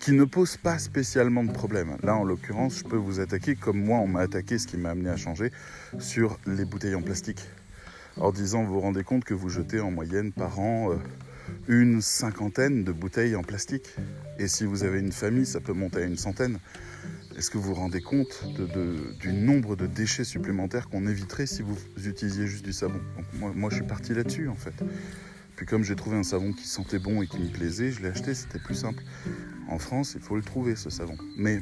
qui 0.00 0.12
ne 0.12 0.24
pose 0.24 0.56
pas 0.56 0.78
spécialement 0.78 1.44
de 1.44 1.52
problème. 1.52 1.98
Là, 2.02 2.16
en 2.16 2.24
l'occurrence, 2.24 2.78
je 2.78 2.84
peux 2.84 2.96
vous 2.96 3.20
attaquer 3.20 3.54
comme 3.54 3.78
moi, 3.78 3.98
on 3.98 4.06
m'a 4.06 4.20
attaqué, 4.20 4.56
ce 4.56 4.66
qui 4.66 4.78
m'a 4.78 4.88
amené 4.88 5.10
à 5.10 5.18
changer, 5.18 5.52
sur 5.98 6.40
les 6.46 6.64
bouteilles 6.64 6.94
en 6.94 7.02
plastique. 7.02 7.42
En 8.16 8.32
disant, 8.32 8.64
vous 8.64 8.72
vous 8.72 8.80
rendez 8.80 9.04
compte 9.04 9.24
que 9.24 9.34
vous 9.34 9.50
jetez 9.50 9.78
en 9.78 9.90
moyenne 9.90 10.32
par 10.32 10.58
an 10.58 10.90
euh, 10.90 10.96
une 11.68 12.00
cinquantaine 12.00 12.82
de 12.82 12.90
bouteilles 12.90 13.36
en 13.36 13.42
plastique. 13.42 13.94
Et 14.38 14.48
si 14.48 14.64
vous 14.64 14.84
avez 14.84 15.00
une 15.00 15.12
famille, 15.12 15.44
ça 15.44 15.60
peut 15.60 15.74
monter 15.74 16.00
à 16.00 16.04
une 16.06 16.16
centaine. 16.16 16.60
Est-ce 17.36 17.50
que 17.50 17.58
vous 17.58 17.64
vous 17.64 17.74
rendez 17.74 18.00
compte 18.00 18.42
du 19.20 19.34
nombre 19.34 19.76
de 19.76 19.86
déchets 19.86 20.24
supplémentaires 20.24 20.88
qu'on 20.88 21.06
éviterait 21.06 21.46
si 21.46 21.60
vous 21.60 21.76
utilisiez 22.06 22.46
juste 22.46 22.64
du 22.64 22.72
savon? 22.72 23.02
Moi, 23.34 23.52
moi, 23.54 23.68
je 23.68 23.74
suis 23.74 23.84
parti 23.86 24.14
là-dessus, 24.14 24.48
en 24.48 24.56
fait. 24.56 24.82
Puis 25.58 25.66
comme 25.66 25.82
j'ai 25.82 25.96
trouvé 25.96 26.16
un 26.16 26.22
savon 26.22 26.52
qui 26.52 26.68
sentait 26.68 27.00
bon 27.00 27.20
et 27.20 27.26
qui 27.26 27.40
me 27.40 27.48
plaisait, 27.48 27.90
je 27.90 28.00
l'ai 28.00 28.10
acheté, 28.10 28.32
c'était 28.32 28.60
plus 28.60 28.76
simple. 28.76 29.02
En 29.68 29.80
France, 29.80 30.12
il 30.14 30.20
faut 30.20 30.36
le 30.36 30.42
trouver 30.42 30.76
ce 30.76 30.88
savon. 30.88 31.16
Mais 31.36 31.60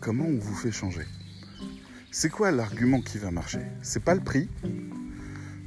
comment 0.00 0.24
on 0.24 0.38
vous 0.38 0.54
fait 0.54 0.72
changer? 0.72 1.04
C'est 2.10 2.30
quoi 2.30 2.50
l'argument 2.50 3.02
qui 3.02 3.18
va 3.18 3.30
marcher? 3.30 3.60
C'est 3.82 4.02
pas 4.02 4.14
le 4.14 4.22
prix, 4.22 4.48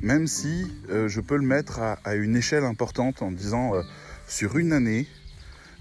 même 0.01 0.25
si 0.25 0.65
euh, 0.89 1.08
je 1.08 1.21
peux 1.21 1.38
le 1.38 1.45
mettre 1.45 1.80
à, 1.80 2.15
une 2.15 2.36
échelle 2.36 2.63
importante 2.63 3.21
en 3.21 3.32
disant 3.32 3.75
euh, 3.75 3.84
sur 4.27 4.58
une 4.58 4.73
année, 4.73 5.06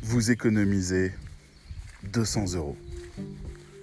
vous 0.03 0.31
économisez 0.31 1.11
200 2.13 2.57
euros. 2.57 2.77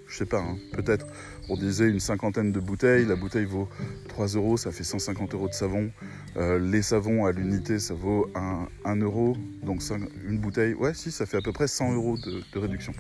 Je 0.08 0.16
sais 0.16 0.28
pas, 0.28 0.42
hein, 0.42 0.60
peut-être. 0.74 1.08
On 1.50 1.56
disait 1.56 1.90
une 1.90 2.02
cinquantaine 2.02 2.52
de 2.52 2.60
bouteilles, 2.60 3.06
la 3.06 3.16
bouteille 3.16 3.46
vaut 3.46 3.70
3 4.10 4.28
euros, 4.28 4.58
ça 4.58 4.72
fait 4.72 4.84
150 4.84 5.34
euros 5.34 5.48
de 5.48 5.54
savon. 5.54 5.90
Euh, 6.36 6.60
les 6.60 6.82
savons 6.82 7.26
à 7.26 7.32
l'unité, 7.32 7.80
ça 7.80 7.94
vaut 7.94 8.30
1, 8.36 8.68
1 8.84 8.96
euro, 8.98 9.38
donc 9.64 9.82
5, 9.82 10.02
une 10.28 10.40
bouteille, 10.40 10.74
ouais, 10.74 10.94
si, 10.94 11.10
ça 11.10 11.26
fait 11.26 11.38
à 11.38 11.42
peu 11.42 11.54
près 11.54 11.68
100 11.68 11.94
euros 11.94 12.18
de, 12.18 12.60
réduction. 12.60 12.92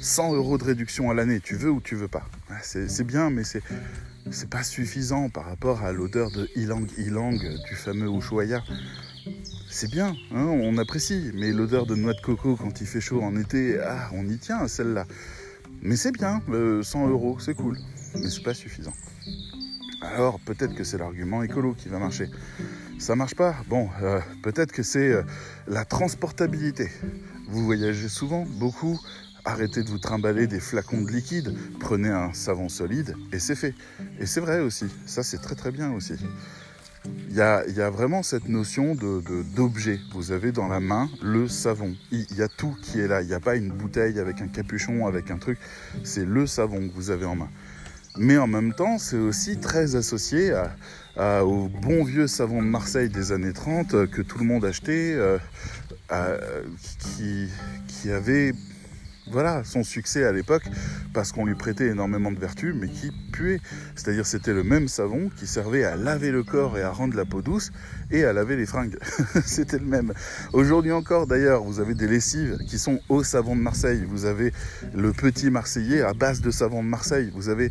100 0.00 0.34
euros 0.34 0.56
de 0.56 0.64
réduction 0.64 1.10
à 1.10 1.14
l'année, 1.14 1.40
tu 1.40 1.56
veux 1.56 1.70
ou 1.70 1.80
tu 1.80 1.96
veux 1.96 2.08
pas. 2.08 2.28
C'est 2.62 3.04
bien, 3.04 3.30
mais 3.30 3.44
c'est 3.44 3.62
c'est 4.32 4.50
pas 4.50 4.64
suffisant 4.64 5.28
par 5.28 5.44
rapport 5.44 5.82
à 5.82 5.92
l'odeur 5.92 6.32
de 6.32 6.48
Ilang 6.56 6.84
Ilang 6.98 7.38
du 7.38 7.74
fameux 7.76 8.08
Ushuaïa. 8.08 8.62
C'est 9.70 9.90
bien, 9.90 10.14
hein, 10.32 10.46
on 10.46 10.78
apprécie, 10.78 11.30
mais 11.34 11.52
l'odeur 11.52 11.86
de 11.86 11.94
noix 11.94 12.12
de 12.12 12.20
coco 12.20 12.56
quand 12.56 12.80
il 12.80 12.86
fait 12.86 13.00
chaud 13.00 13.22
en 13.22 13.36
été, 13.36 13.78
ah, 13.80 14.10
on 14.12 14.26
y 14.28 14.38
tient 14.38 14.58
à 14.58 14.68
celle-là. 14.68 15.06
Mais 15.82 15.96
c'est 15.96 16.12
bien, 16.12 16.40
euh, 16.50 16.82
100 16.82 17.08
euros, 17.08 17.38
c'est 17.38 17.54
cool 17.54 17.78
mais 18.20 18.30
c'est 18.30 18.42
pas 18.42 18.54
suffisant. 18.54 18.92
Alors 20.02 20.38
peut-être 20.40 20.74
que 20.74 20.84
c'est 20.84 20.98
l'argument 20.98 21.42
écolo 21.42 21.74
qui 21.74 21.88
va 21.88 21.98
marcher. 21.98 22.28
Ça 22.98 23.16
marche 23.16 23.34
pas 23.34 23.56
Bon, 23.68 23.88
euh, 24.02 24.20
peut-être 24.42 24.72
que 24.72 24.82
c'est 24.82 25.12
euh, 25.12 25.22
la 25.66 25.84
transportabilité. 25.84 26.90
Vous 27.48 27.64
voyagez 27.64 28.08
souvent, 28.08 28.46
beaucoup. 28.58 28.98
Arrêtez 29.44 29.84
de 29.84 29.88
vous 29.88 29.98
trimballer 29.98 30.48
des 30.48 30.58
flacons 30.58 31.02
de 31.02 31.10
liquide, 31.10 31.56
prenez 31.78 32.08
un 32.08 32.32
savon 32.32 32.68
solide 32.68 33.14
et 33.32 33.38
c'est 33.38 33.54
fait. 33.54 33.74
Et 34.18 34.26
c'est 34.26 34.40
vrai 34.40 34.58
aussi, 34.58 34.86
ça 35.06 35.22
c'est 35.22 35.38
très 35.38 35.54
très 35.54 35.70
bien 35.70 35.92
aussi. 35.92 36.14
Il 37.28 37.36
y, 37.36 37.40
a, 37.40 37.90
vraiment 37.90 38.24
cette 38.24 38.48
notion 38.48 38.96
d'objet. 38.96 40.00
Vous 40.12 40.32
avez 40.32 40.50
dans 40.50 40.66
la 40.66 40.80
main 40.80 41.08
le 41.22 41.46
savon. 41.46 41.94
Il 42.10 42.34
y 42.34 42.42
a 42.42 42.48
tout 42.48 42.74
qui 42.82 42.98
est 42.98 43.06
là. 43.06 43.22
Il 43.22 43.28
n'y 43.28 43.34
a 43.34 43.38
pas 43.38 43.54
une 43.54 43.70
bouteille 43.70 44.18
avec 44.18 44.40
un 44.40 44.48
capuchon, 44.48 45.06
avec 45.06 45.30
un 45.30 45.38
truc. 45.38 45.58
C'est 46.02 46.24
le 46.24 46.48
savon 46.48 46.88
que 46.88 46.92
vous 46.92 47.10
avez 47.10 47.24
en 47.24 47.36
main 47.36 47.48
mais 48.18 48.38
en 48.38 48.46
même 48.46 48.72
temps, 48.72 48.98
c'est 48.98 49.18
aussi 49.18 49.58
très 49.58 49.96
associé 49.96 50.52
à, 50.52 50.70
à, 51.16 51.44
au 51.44 51.68
bon 51.68 52.04
vieux 52.04 52.26
savon 52.26 52.62
de 52.62 52.68
Marseille 52.68 53.08
des 53.08 53.32
années 53.32 53.52
30 53.52 53.94
euh, 53.94 54.06
que 54.06 54.22
tout 54.22 54.38
le 54.38 54.44
monde 54.44 54.64
achetait, 54.64 55.14
euh, 55.14 55.38
euh, 56.12 56.62
qui, 56.98 57.48
qui, 57.88 58.10
avait 58.10 58.52
voilà, 59.30 59.64
son 59.64 59.82
succès 59.82 60.24
à 60.24 60.32
l'époque 60.32 60.64
parce 61.12 61.32
qu'on 61.32 61.46
lui 61.46 61.54
prêtait 61.54 61.86
énormément 61.86 62.30
de 62.30 62.38
vertus, 62.38 62.74
mais 62.78 62.88
qui 62.88 63.10
puait. 63.32 63.60
C'est-à-dire 63.96 64.24
c'était 64.24 64.52
le 64.52 64.62
même 64.62 64.86
savon 64.86 65.30
qui 65.36 65.46
servait 65.46 65.84
à 65.84 65.96
laver 65.96 66.30
le 66.30 66.44
corps 66.44 66.78
et 66.78 66.82
à 66.82 66.90
rendre 66.90 67.16
la 67.16 67.24
peau 67.24 67.42
douce 67.42 67.72
et 68.10 68.24
à 68.24 68.32
laver 68.32 68.56
les 68.56 68.66
fringues. 68.66 68.96
c'était 69.44 69.78
le 69.78 69.86
même. 69.86 70.12
Aujourd'hui 70.52 70.92
encore, 70.92 71.26
d'ailleurs, 71.26 71.64
vous 71.64 71.80
avez 71.80 71.94
des 71.94 72.06
lessives 72.06 72.58
qui 72.68 72.78
sont 72.78 73.00
au 73.08 73.24
savon 73.24 73.56
de 73.56 73.62
Marseille. 73.62 74.04
Vous 74.06 74.26
avez 74.26 74.52
le 74.94 75.12
petit 75.12 75.50
Marseillais 75.50 76.02
à 76.02 76.12
base 76.12 76.40
de 76.40 76.50
savon 76.50 76.84
de 76.84 76.88
Marseille. 76.88 77.32
Vous 77.34 77.48
avez 77.48 77.70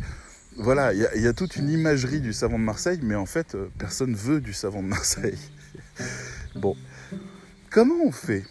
voilà, 0.56 0.94
il 0.94 1.22
y, 1.22 1.26
a 1.26 1.32
toute 1.32 1.56
une 1.56 1.68
imagerie 1.68 2.20
du 2.20 2.32
savon 2.32 2.58
de 2.58 2.64
Marseille, 2.64 2.98
mais 3.02 3.14
en 3.14 3.26
fait, 3.26 3.54
euh, 3.54 3.68
personne 3.78 4.14
veut 4.14 4.40
du 4.40 4.52
savon 4.52 4.82
de 4.82 4.88
Marseille. 4.88 5.38
bon, 6.54 6.74
comment 7.70 7.96
on 8.04 8.12
fait? 8.12 8.42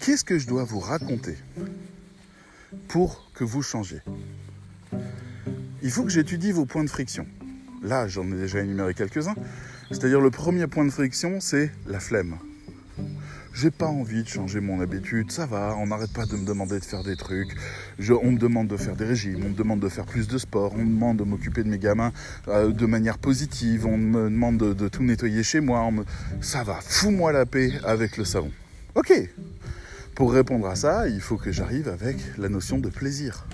Qu'est-ce 0.00 0.24
que 0.24 0.38
je 0.38 0.46
dois 0.46 0.64
vous 0.64 0.80
raconter 0.80 1.36
pour 2.88 3.30
que 3.34 3.44
vous 3.44 3.62
changiez? 3.62 4.00
Il 5.82 5.90
faut 5.90 6.02
que 6.02 6.10
j'étudie 6.10 6.50
vos 6.50 6.66
points 6.66 6.84
de 6.84 6.90
friction. 6.90 7.26
Là, 7.82 8.08
j'en 8.08 8.26
ai 8.32 8.36
déjà 8.36 8.60
énuméré 8.60 8.94
quelques-uns. 8.94 9.36
C'est-à-dire 9.90 10.20
le 10.20 10.30
premier 10.30 10.66
point 10.66 10.84
de 10.84 10.90
friction, 10.90 11.40
c'est 11.40 11.70
la 11.86 12.00
flemme 12.00 12.36
j'ai 13.54 13.70
pas 13.70 13.86
envie 13.86 14.22
de 14.22 14.28
changer 14.28 14.60
mon 14.60 14.80
habitude, 14.80 15.30
ça 15.30 15.46
va, 15.46 15.76
on 15.78 15.88
n'arrête 15.88 16.12
pas 16.12 16.26
de 16.26 16.36
me 16.36 16.44
demander 16.44 16.78
de 16.78 16.84
faire 16.84 17.02
des 17.02 17.16
trucs, 17.16 17.56
on 18.08 18.32
me 18.32 18.38
demande 18.38 18.68
de 18.68 18.76
faire 18.76 18.96
des 18.96 19.04
régimes, 19.04 19.42
on 19.44 19.48
me 19.50 19.54
demande 19.54 19.80
de 19.80 19.88
faire 19.88 20.04
plus 20.06 20.28
de 20.28 20.38
sport, 20.38 20.72
on 20.74 20.78
me 20.78 20.94
demande 20.94 21.18
de 21.18 21.24
m'occuper 21.24 21.64
de 21.64 21.68
mes 21.68 21.78
gamins 21.78 22.12
euh, 22.48 22.72
de 22.72 22.86
manière 22.86 23.18
positive, 23.18 23.86
on 23.86 23.96
me 23.96 24.24
demande 24.24 24.58
de, 24.58 24.88
tout 24.88 25.02
nettoyer 25.02 25.42
chez 25.42 25.60
moi, 25.60 25.90
me... 25.90 26.04
ça 26.40 26.62
va, 26.62 26.78
fous-moi 26.80 27.32
la 27.32 27.46
paix 27.46 27.72
avec 27.84 28.16
le 28.16 28.24
savon. 28.24 28.50
Ok, 28.94 29.12
pour 30.14 30.32
répondre 30.32 30.66
à 30.66 30.76
ça, 30.76 31.08
il 31.08 31.20
faut 31.20 31.36
que 31.36 31.52
j'arrive 31.52 31.88
avec 31.88 32.16
la 32.38 32.48
notion 32.48 32.78
de 32.78 32.88
plaisir. 32.88 33.46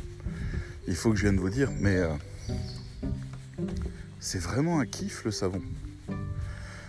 Il 0.86 0.96
faut 0.96 1.10
que 1.10 1.16
je 1.16 1.22
vienne 1.22 1.38
vous 1.38 1.50
dire, 1.50 1.70
mais 1.80 1.96
euh, 1.96 2.08
c'est 4.20 4.40
vraiment 4.40 4.80
un 4.80 4.86
kiff 4.86 5.24
le 5.24 5.30
savon. 5.30 5.62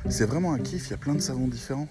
C'est 0.10 0.26
vraiment 0.26 0.54
un 0.54 0.60
kiff, 0.60 0.88
il 0.88 0.92
y 0.92 0.94
a 0.94 0.98
plein 0.98 1.16
de 1.16 1.20
savons 1.20 1.48
différents. 1.48 1.88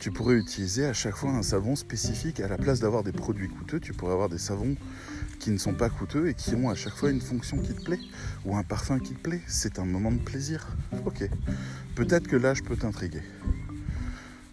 Tu 0.00 0.10
pourrais 0.10 0.36
utiliser 0.36 0.86
à 0.86 0.94
chaque 0.94 1.14
fois 1.14 1.30
un 1.30 1.42
savon 1.42 1.76
spécifique. 1.76 2.40
À 2.40 2.48
la 2.48 2.56
place 2.56 2.80
d'avoir 2.80 3.02
des 3.02 3.12
produits 3.12 3.50
coûteux, 3.50 3.80
tu 3.80 3.92
pourrais 3.92 4.14
avoir 4.14 4.30
des 4.30 4.38
savons 4.38 4.74
qui 5.38 5.50
ne 5.50 5.58
sont 5.58 5.74
pas 5.74 5.90
coûteux 5.90 6.30
et 6.30 6.34
qui 6.34 6.54
ont 6.54 6.70
à 6.70 6.74
chaque 6.74 6.94
fois 6.94 7.10
une 7.10 7.20
fonction 7.20 7.58
qui 7.58 7.74
te 7.74 7.84
plaît 7.84 8.00
ou 8.46 8.56
un 8.56 8.62
parfum 8.62 8.98
qui 8.98 9.12
te 9.12 9.20
plaît. 9.20 9.42
C'est 9.46 9.78
un 9.78 9.84
moment 9.84 10.10
de 10.10 10.18
plaisir. 10.18 10.74
Ok. 11.04 11.28
Peut-être 11.96 12.28
que 12.28 12.36
là, 12.36 12.54
je 12.54 12.62
peux 12.62 12.76
t'intriguer. 12.76 13.20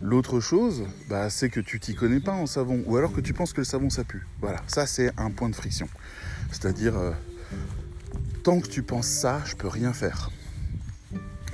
L'autre 0.02 0.42
chose, 0.42 0.84
bah, 1.08 1.30
c'est 1.30 1.48
que 1.48 1.62
tu 1.62 1.80
t'y 1.80 1.96
connais 1.96 2.20
pas 2.20 2.34
en 2.34 2.46
savon 2.46 2.84
ou 2.86 2.98
alors 2.98 3.14
que 3.14 3.22
tu 3.22 3.32
penses 3.32 3.54
que 3.54 3.62
le 3.62 3.66
savon 3.66 3.90
ça 3.90 4.04
pue. 4.04 4.28
Voilà, 4.42 4.62
ça 4.68 4.86
c'est 4.86 5.12
un 5.18 5.32
point 5.32 5.48
de 5.48 5.56
friction. 5.56 5.88
C'est-à-dire, 6.52 6.98
euh, 6.98 7.14
tant 8.44 8.60
que 8.60 8.68
tu 8.68 8.84
penses 8.84 9.08
ça, 9.08 9.42
je 9.46 9.56
peux 9.56 9.70
rien 9.70 9.94
faire. 9.94 10.30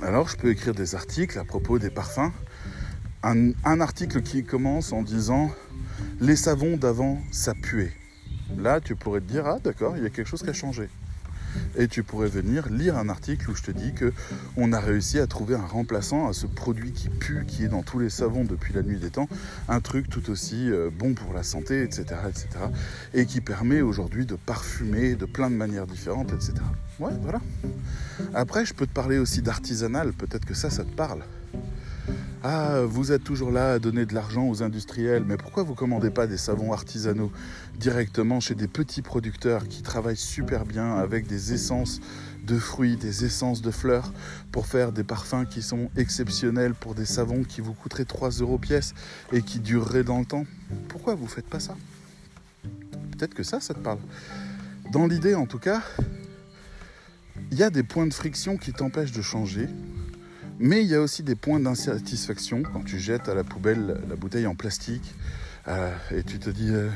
Alors 0.02 0.28
je 0.28 0.36
peux 0.36 0.50
écrire 0.50 0.74
des 0.74 0.96
articles 0.96 1.38
à 1.38 1.44
propos 1.44 1.78
des 1.78 1.90
parfums. 1.90 2.32
Un, 3.26 3.80
article 3.80 4.20
qui 4.20 4.44
commence 4.44 4.92
en 4.92 5.00
disant 5.00 5.50
les 6.20 6.36
savons 6.36 6.76
d'avant 6.76 7.18
ça 7.32 7.54
puait. 7.54 7.90
Là 8.58 8.82
tu 8.82 8.96
pourrais 8.96 9.20
te 9.20 9.32
dire 9.32 9.46
ah 9.46 9.58
d'accord 9.64 9.96
il 9.96 10.02
y 10.02 10.06
a 10.06 10.10
quelque 10.10 10.28
chose 10.28 10.42
qui 10.42 10.50
a 10.50 10.52
changé. 10.52 10.90
Et 11.78 11.88
tu 11.88 12.02
pourrais 12.02 12.28
venir 12.28 12.68
lire 12.68 12.98
un 12.98 13.08
article 13.08 13.50
où 13.50 13.54
je 13.54 13.62
te 13.62 13.70
dis 13.70 13.94
que 13.94 14.12
on 14.58 14.74
a 14.74 14.78
réussi 14.80 15.20
à 15.20 15.26
trouver 15.26 15.54
un 15.54 15.64
remplaçant 15.66 16.28
à 16.28 16.34
ce 16.34 16.46
produit 16.46 16.92
qui 16.92 17.08
pue, 17.08 17.46
qui 17.46 17.64
est 17.64 17.68
dans 17.68 17.82
tous 17.82 17.98
les 17.98 18.10
savons 18.10 18.44
depuis 18.44 18.74
la 18.74 18.82
nuit 18.82 18.98
des 18.98 19.08
temps, 19.08 19.28
un 19.70 19.80
truc 19.80 20.10
tout 20.10 20.28
aussi 20.28 20.70
euh, 20.70 20.90
bon 20.92 21.14
pour 21.14 21.32
la 21.32 21.44
santé, 21.44 21.82
etc., 21.82 22.20
etc., 22.28 22.48
et 23.14 23.24
qui 23.24 23.40
permet 23.40 23.80
aujourd'hui 23.80 24.26
de 24.26 24.36
parfumer 24.36 25.14
de 25.14 25.24
plein 25.24 25.48
de 25.48 25.56
manières 25.56 25.86
différentes, 25.86 26.32
etc. 26.32 26.52
Ouais, 26.98 27.12
voilà. 27.22 27.40
Après, 28.34 28.66
je 28.66 28.74
peux 28.74 28.86
te 28.86 28.92
parler 28.92 29.16
aussi 29.16 29.40
d'artisanal, 29.40 30.12
peut-être 30.12 30.44
que 30.44 30.54
ça, 30.54 30.68
ça 30.68 30.84
te 30.84 30.92
parle. 30.92 31.22
Ah, 32.46 32.82
vous 32.84 33.10
êtes 33.10 33.24
toujours 33.24 33.50
là 33.50 33.72
à 33.72 33.78
donner 33.78 34.04
de 34.04 34.12
l'argent 34.12 34.46
aux 34.46 34.62
industriels, 34.62 35.24
mais 35.26 35.38
pourquoi 35.38 35.62
vous 35.62 35.74
commandez 35.74 36.10
pas 36.10 36.26
des 36.26 36.36
savons 36.36 36.74
artisanaux 36.74 37.32
directement 37.80 38.38
chez 38.38 38.54
des 38.54 38.68
petits 38.68 39.00
producteurs 39.00 39.66
qui 39.66 39.80
travaillent 39.80 40.18
super 40.18 40.66
bien 40.66 40.96
avec 40.96 41.26
des 41.26 41.54
essences 41.54 42.02
de 42.46 42.58
fruits, 42.58 42.96
des 42.96 43.24
essences 43.24 43.62
de 43.62 43.70
fleurs 43.70 44.12
pour 44.52 44.66
faire 44.66 44.92
des 44.92 45.04
parfums 45.04 45.46
qui 45.48 45.62
sont 45.62 45.88
exceptionnels 45.96 46.74
pour 46.74 46.94
des 46.94 47.06
savons 47.06 47.44
qui 47.44 47.62
vous 47.62 47.72
coûteraient 47.72 48.04
3 48.04 48.28
euros 48.32 48.58
pièce 48.58 48.92
et 49.32 49.40
qui 49.40 49.58
dureraient 49.58 50.04
dans 50.04 50.18
le 50.18 50.26
temps? 50.26 50.44
Pourquoi 50.88 51.14
vous 51.14 51.26
faites 51.26 51.48
pas 51.48 51.60
ça? 51.60 51.74
Peut-être 52.62 53.32
que 53.32 53.42
ça, 53.42 53.60
ça 53.60 53.72
te 53.72 53.78
parle. 53.78 54.00
Dans 54.92 55.06
l'idée, 55.06 55.34
en 55.34 55.46
tout 55.46 55.58
cas, 55.58 55.80
il 57.50 57.56
y 57.56 57.62
a 57.62 57.70
des 57.70 57.84
points 57.84 58.06
de 58.06 58.12
friction 58.12 58.58
qui 58.58 58.74
t'empêchent 58.74 59.12
de 59.12 59.22
changer, 59.22 59.66
mais 60.58 60.82
il 60.82 60.88
y 60.88 60.94
a 60.94 61.00
aussi 61.00 61.22
des 61.22 61.34
points 61.34 61.60
d'insatisfaction 61.60 62.62
quand 62.62 62.84
tu 62.84 62.98
jettes 62.98 63.28
à 63.28 63.34
la 63.34 63.44
poubelle 63.44 64.00
la 64.08 64.16
bouteille 64.16 64.46
en 64.46 64.54
plastique. 64.54 65.14
Euh, 65.66 65.94
et 66.10 66.22
tu 66.22 66.38
te 66.38 66.50
dis 66.50 66.68
euh, 66.70 66.90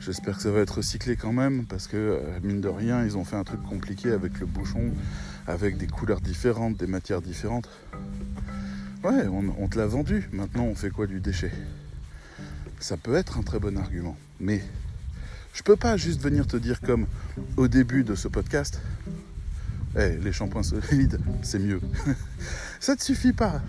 j'espère 0.00 0.36
que 0.36 0.42
ça 0.42 0.50
va 0.50 0.60
être 0.60 0.78
recyclé 0.78 1.16
quand 1.16 1.32
même 1.32 1.66
parce 1.66 1.86
que 1.86 1.96
euh, 1.96 2.20
mine 2.42 2.62
de 2.62 2.68
rien 2.68 3.04
ils 3.04 3.18
ont 3.18 3.24
fait 3.24 3.36
un 3.36 3.44
truc 3.44 3.62
compliqué 3.62 4.10
avec 4.10 4.40
le 4.40 4.46
bouchon, 4.46 4.92
avec 5.46 5.76
des 5.76 5.86
couleurs 5.86 6.20
différentes, 6.20 6.76
des 6.76 6.86
matières 6.86 7.20
différentes. 7.20 7.68
Ouais, 9.04 9.26
on, 9.26 9.68
te 9.68 9.78
l'a 9.78 9.86
vendu, 9.86 10.28
maintenant 10.32 10.64
on 10.64 10.74
fait 10.74 10.90
quoi 10.90 11.06
du 11.06 11.20
déchet? 11.20 11.52
Ça 12.80 12.96
peut 12.96 13.14
être 13.14 13.38
un 13.38 13.42
très 13.42 13.58
bon 13.58 13.78
argument, 13.78 14.16
mais 14.40 14.62
je 15.54 15.62
peux 15.62 15.76
pas 15.76 15.96
juste 15.96 16.20
venir 16.20 16.46
te 16.46 16.56
dire 16.56 16.80
comme 16.80 17.06
au 17.56 17.66
début 17.66 18.04
de 18.04 18.14
ce 18.14 18.28
podcast, 18.28 18.80
eh, 19.96 20.16
les 20.18 20.32
shampoings 20.32 20.62
solides, 20.62 21.18
c'est 21.42 21.58
mieux. 21.58 21.80
ça 22.80 22.96
te 22.96 23.02
suffit 23.02 23.32
pas. 23.32 23.62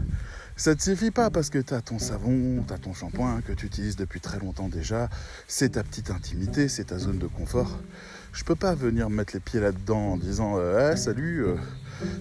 Ça 0.55 0.75
te 0.75 0.83
suffit 0.83 1.09
pas 1.09 1.31
parce 1.31 1.49
que 1.49 1.57
tu 1.57 1.73
as 1.73 1.81
ton 1.81 1.97
savon, 1.97 2.63
tu 2.67 2.73
as 2.73 2.77
ton 2.77 2.93
shampoing 2.93 3.41
que 3.41 3.53
tu 3.53 3.65
utilises 3.65 3.95
depuis 3.95 4.19
très 4.19 4.37
longtemps 4.37 4.69
déjà, 4.69 5.09
c'est 5.47 5.69
ta 5.69 5.83
petite 5.83 6.11
intimité, 6.11 6.67
c'est 6.67 6.85
ta 6.85 6.99
zone 6.99 7.17
de 7.17 7.25
confort. 7.25 7.79
Je 8.33 8.43
peux 8.43 8.55
pas 8.55 8.75
venir 8.75 9.09
mettre 9.09 9.33
les 9.33 9.39
pieds 9.39 9.59
là-dedans 9.59 10.13
en 10.13 10.17
disant 10.17 10.57
euh, 10.57 10.95
salut, 10.95 11.43
euh, 11.43 11.55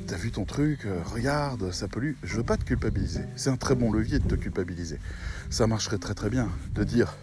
t'as 0.07 0.17
vu 0.17 0.31
ton 0.31 0.45
truc, 0.45 0.87
euh, 0.87 0.99
regarde, 1.05 1.71
ça 1.71 1.87
pollue. 1.87 2.15
Je 2.23 2.37
veux 2.37 2.43
pas 2.43 2.57
te 2.57 2.65
culpabiliser. 2.65 3.21
C'est 3.37 3.51
un 3.51 3.57
très 3.57 3.75
bon 3.75 3.93
levier 3.93 4.19
de 4.19 4.27
te 4.27 4.37
culpabiliser. 4.37 4.99
Ça 5.51 5.67
marcherait 5.67 5.99
très 5.99 6.15
très 6.15 6.31
bien 6.31 6.49
de 6.75 6.83
dire 6.83 7.17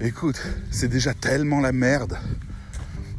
écoute, 0.00 0.40
c'est 0.70 0.88
déjà 0.88 1.14
tellement 1.14 1.60
la 1.60 1.72
merde. 1.72 2.16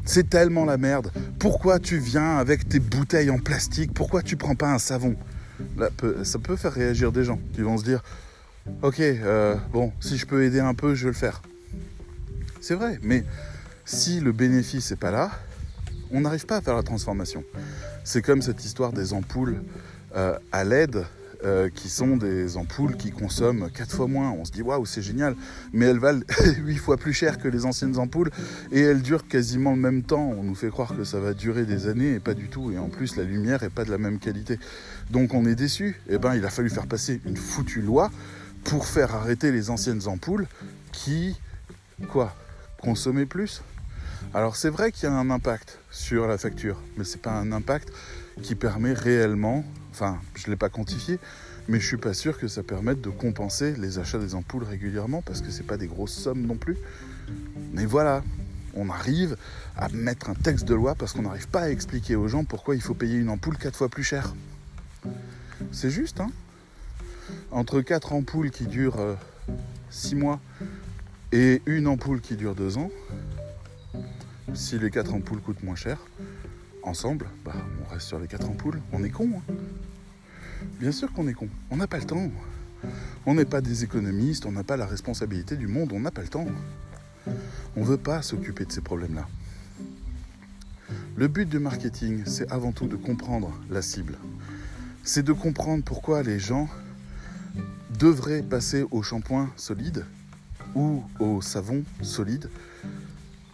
C'est 0.07 0.29
tellement 0.29 0.63
la 0.63 0.77
merde. 0.77 1.11
Pourquoi 1.37 1.79
tu 1.79 1.97
viens 1.97 2.37
avec 2.37 2.69
tes 2.69 2.79
bouteilles 2.79 3.29
en 3.29 3.39
plastique? 3.39 3.93
Pourquoi 3.93 4.23
tu 4.23 4.37
prends 4.37 4.55
pas 4.55 4.73
un 4.73 4.79
savon? 4.79 5.17
Ça 6.23 6.39
peut 6.39 6.55
faire 6.55 6.71
réagir 6.71 7.11
des 7.11 7.25
gens 7.25 7.39
qui 7.53 7.61
vont 7.61 7.77
se 7.77 7.83
dire 7.83 8.01
Ok, 8.81 9.01
euh, 9.01 9.55
bon, 9.73 9.91
si 9.99 10.17
je 10.17 10.25
peux 10.25 10.45
aider 10.45 10.61
un 10.61 10.73
peu, 10.73 10.95
je 10.95 11.03
vais 11.03 11.11
le 11.11 11.17
faire. 11.17 11.41
C'est 12.61 12.75
vrai, 12.75 12.99
mais 13.01 13.25
si 13.83 14.21
le 14.21 14.31
bénéfice 14.31 14.91
n'est 14.91 14.97
pas 14.97 15.11
là, 15.11 15.29
on 16.11 16.21
n'arrive 16.21 16.45
pas 16.45 16.57
à 16.57 16.61
faire 16.61 16.75
la 16.75 16.83
transformation. 16.83 17.43
C'est 18.05 18.21
comme 18.21 18.41
cette 18.41 18.63
histoire 18.63 18.93
des 18.93 19.11
ampoules 19.11 19.61
euh, 20.15 20.37
à 20.53 20.63
LED 20.63 21.05
euh, 21.43 21.69
qui 21.69 21.89
sont 21.89 22.17
des 22.17 22.57
ampoules 22.57 22.97
qui 22.97 23.11
consomment 23.11 23.69
4 23.69 23.95
fois 23.95 24.07
moins. 24.07 24.31
On 24.31 24.45
se 24.45 24.51
dit 24.51 24.61
waouh, 24.61 24.85
c'est 24.85 25.01
génial, 25.01 25.35
mais 25.73 25.85
elles 25.85 25.99
valent 25.99 26.23
8 26.57 26.77
fois 26.77 26.97
plus 26.97 27.13
cher 27.13 27.37
que 27.37 27.47
les 27.47 27.65
anciennes 27.65 27.97
ampoules 27.97 28.31
et 28.71 28.81
elles 28.81 29.01
durent 29.01 29.27
quasiment 29.27 29.71
le 29.71 29.79
même 29.79 30.03
temps. 30.03 30.33
On 30.37 30.43
nous 30.43 30.55
fait 30.55 30.69
croire 30.69 30.95
que 30.95 31.03
ça 31.03 31.19
va 31.19 31.33
durer 31.33 31.65
des 31.65 31.87
années 31.87 32.13
et 32.13 32.19
pas 32.19 32.33
du 32.33 32.47
tout. 32.47 32.71
Et 32.71 32.77
en 32.77 32.89
plus, 32.89 33.15
la 33.15 33.23
lumière 33.23 33.61
n'est 33.61 33.69
pas 33.69 33.85
de 33.85 33.91
la 33.91 33.97
même 33.97 34.19
qualité. 34.19 34.59
Donc 35.11 35.33
on 35.33 35.45
est 35.45 35.55
déçu. 35.55 35.99
Eh 36.09 36.17
ben, 36.17 36.35
il 36.35 36.45
a 36.45 36.49
fallu 36.49 36.69
faire 36.69 36.87
passer 36.87 37.21
une 37.25 37.37
foutue 37.37 37.81
loi 37.81 38.11
pour 38.63 38.85
faire 38.85 39.15
arrêter 39.15 39.51
les 39.51 39.69
anciennes 39.69 40.07
ampoules 40.07 40.47
qui, 40.91 41.35
quoi, 42.09 42.35
consommaient 42.81 43.25
plus. 43.25 43.61
Alors 44.33 44.55
c'est 44.55 44.69
vrai 44.69 44.91
qu'il 44.91 45.07
y 45.07 45.11
a 45.11 45.15
un 45.15 45.29
impact 45.29 45.79
sur 45.91 46.27
la 46.27 46.37
facture, 46.37 46.81
mais 46.97 47.03
c'est 47.03 47.21
pas 47.21 47.31
un 47.31 47.51
impact 47.51 47.89
qui 48.41 48.55
permet 48.55 48.93
réellement 48.93 49.63
Enfin, 49.99 50.19
je 50.35 50.45
ne 50.45 50.51
l'ai 50.51 50.57
pas 50.57 50.69
quantifié, 50.69 51.17
mais 51.67 51.79
je 51.79 51.87
suis 51.87 51.97
pas 51.97 52.13
sûr 52.13 52.37
que 52.37 52.47
ça 52.47 52.61
permette 52.61 53.01
de 53.01 53.09
compenser 53.09 53.73
les 53.79 53.97
achats 53.97 54.19
des 54.19 54.35
ampoules 54.35 54.63
régulièrement 54.63 55.23
parce 55.23 55.41
que 55.41 55.49
ce 55.49 55.57
n'est 55.57 55.65
pas 55.65 55.77
des 55.77 55.87
grosses 55.87 56.13
sommes 56.13 56.45
non 56.45 56.55
plus. 56.55 56.77
Mais 57.73 57.87
voilà, 57.87 58.23
on 58.75 58.91
arrive 58.91 59.37
à 59.75 59.89
mettre 59.89 60.29
un 60.29 60.35
texte 60.35 60.65
de 60.65 60.75
loi 60.75 60.93
parce 60.93 61.13
qu'on 61.13 61.23
n'arrive 61.23 61.47
pas 61.47 61.61
à 61.61 61.69
expliquer 61.71 62.15
aux 62.15 62.27
gens 62.27 62.43
pourquoi 62.43 62.75
il 62.75 62.81
faut 62.81 62.93
payer 62.93 63.17
une 63.17 63.29
ampoule 63.29 63.57
quatre 63.57 63.75
fois 63.75 63.89
plus 63.89 64.03
cher. 64.03 64.35
C'est 65.71 65.89
juste, 65.89 66.19
hein 66.19 66.29
Entre 67.49 67.81
quatre 67.81 68.13
ampoules 68.13 68.51
qui 68.51 68.67
durent 68.67 69.17
6 69.89 70.13
euh, 70.13 70.17
mois 70.19 70.39
et 71.31 71.63
une 71.65 71.87
ampoule 71.87 72.21
qui 72.21 72.35
dure 72.35 72.53
2 72.53 72.77
ans, 72.77 72.91
si 74.53 74.77
les 74.77 74.91
quatre 74.91 75.15
ampoules 75.15 75.41
coûtent 75.41 75.63
moins 75.63 75.75
cher, 75.75 75.97
ensemble, 76.87 77.27
bah, 77.45 77.53
on 77.85 77.93
reste 77.93 78.07
sur 78.07 78.19
les 78.19 78.27
quatre 78.27 78.49
ampoules. 78.49 78.81
On 78.91 79.03
est 79.03 79.09
con. 79.09 79.29
Hein 79.35 79.53
Bien 80.79 80.91
sûr 80.91 81.11
qu'on 81.13 81.27
est 81.27 81.33
con. 81.33 81.49
On 81.69 81.77
n'a 81.77 81.87
pas 81.87 81.97
le 81.97 82.05
temps. 82.05 82.31
On 83.25 83.35
n'est 83.35 83.45
pas 83.45 83.61
des 83.61 83.83
économistes, 83.83 84.45
on 84.45 84.51
n'a 84.51 84.63
pas 84.63 84.77
la 84.77 84.85
responsabilité 84.85 85.55
du 85.55 85.67
monde, 85.67 85.91
on 85.93 85.99
n'a 85.99 86.11
pas 86.11 86.21
le 86.21 86.27
temps. 86.27 86.47
On 87.75 87.81
ne 87.81 87.85
veut 87.85 87.97
pas 87.97 88.21
s'occuper 88.21 88.65
de 88.65 88.71
ces 88.71 88.81
problèmes-là. 88.81 89.27
Le 91.15 91.27
but 91.27 91.49
du 91.49 91.59
marketing, 91.59 92.23
c'est 92.25 92.49
avant 92.51 92.71
tout 92.71 92.87
de 92.87 92.95
comprendre 92.95 93.51
la 93.69 93.81
cible. 93.81 94.17
C'est 95.03 95.23
de 95.23 95.33
comprendre 95.33 95.83
pourquoi 95.83 96.23
les 96.23 96.39
gens 96.39 96.69
devraient 97.99 98.43
passer 98.43 98.85
au 98.91 99.01
shampoing 99.01 99.49
solide 99.55 100.05
ou 100.75 101.03
au 101.19 101.41
savon 101.41 101.83
solide. 102.01 102.49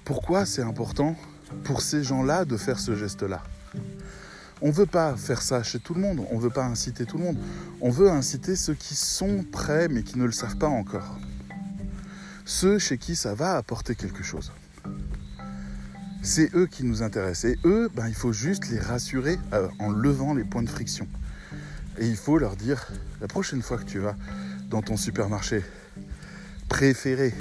Pourquoi 0.04 0.46
c'est 0.46 0.62
important 0.62 1.16
pour 1.64 1.82
ces 1.82 2.04
gens-là 2.04 2.46
de 2.46 2.58
faire 2.58 2.80
ce 2.80 2.96
geste-là. 2.96 3.44
On 4.62 4.68
ne 4.68 4.74
veut 4.74 4.86
pas 4.86 5.16
faire 5.18 5.42
ça 5.42 5.62
chez 5.62 5.80
tout 5.80 5.94
le 5.94 6.02
monde, 6.02 6.26
on 6.32 6.38
ne 6.38 6.42
veut 6.42 6.50
pas 6.50 6.66
inciter 6.66 7.06
tout 7.06 7.18
le 7.18 7.24
monde. 7.26 7.38
On 7.82 7.90
veut 7.90 8.10
inciter 8.10 8.56
ceux 8.56 8.76
qui 8.76 8.96
sont 8.96 9.44
prêts 9.52 9.88
mais 9.90 10.04
qui 10.04 10.18
ne 10.18 10.26
le 10.26 10.32
savent 10.32 10.58
pas 10.58 10.70
encore. 10.70 11.18
Ceux 12.46 12.80
chez 12.80 12.98
qui 12.98 13.16
ça 13.16 13.36
va 13.36 13.58
apporter 13.58 13.96
quelque 13.96 14.24
chose. 14.24 14.52
C'est 16.22 16.56
eux 16.56 16.68
qui 16.68 16.86
nous 16.86 17.04
intéressent. 17.04 17.52
Et 17.52 17.60
eux, 17.66 17.90
ben, 17.94 18.08
il 18.08 18.16
faut 18.16 18.32
juste 18.32 18.70
les 18.70 18.80
rassurer 18.80 19.38
euh, 19.54 19.68
en 19.80 19.90
levant 19.90 20.34
les 20.34 20.46
points 20.46 20.64
de 20.64 20.70
friction. 20.70 21.08
Et 21.98 22.08
il 22.08 22.16
faut 22.16 22.38
leur 22.38 22.56
dire, 22.56 22.88
la 23.20 23.28
prochaine 23.28 23.62
fois 23.62 23.78
que 23.78 23.84
tu 23.84 24.00
vas 24.00 24.16
dans 24.70 24.82
ton 24.82 24.96
supermarché 24.96 25.62
préféré 26.70 27.34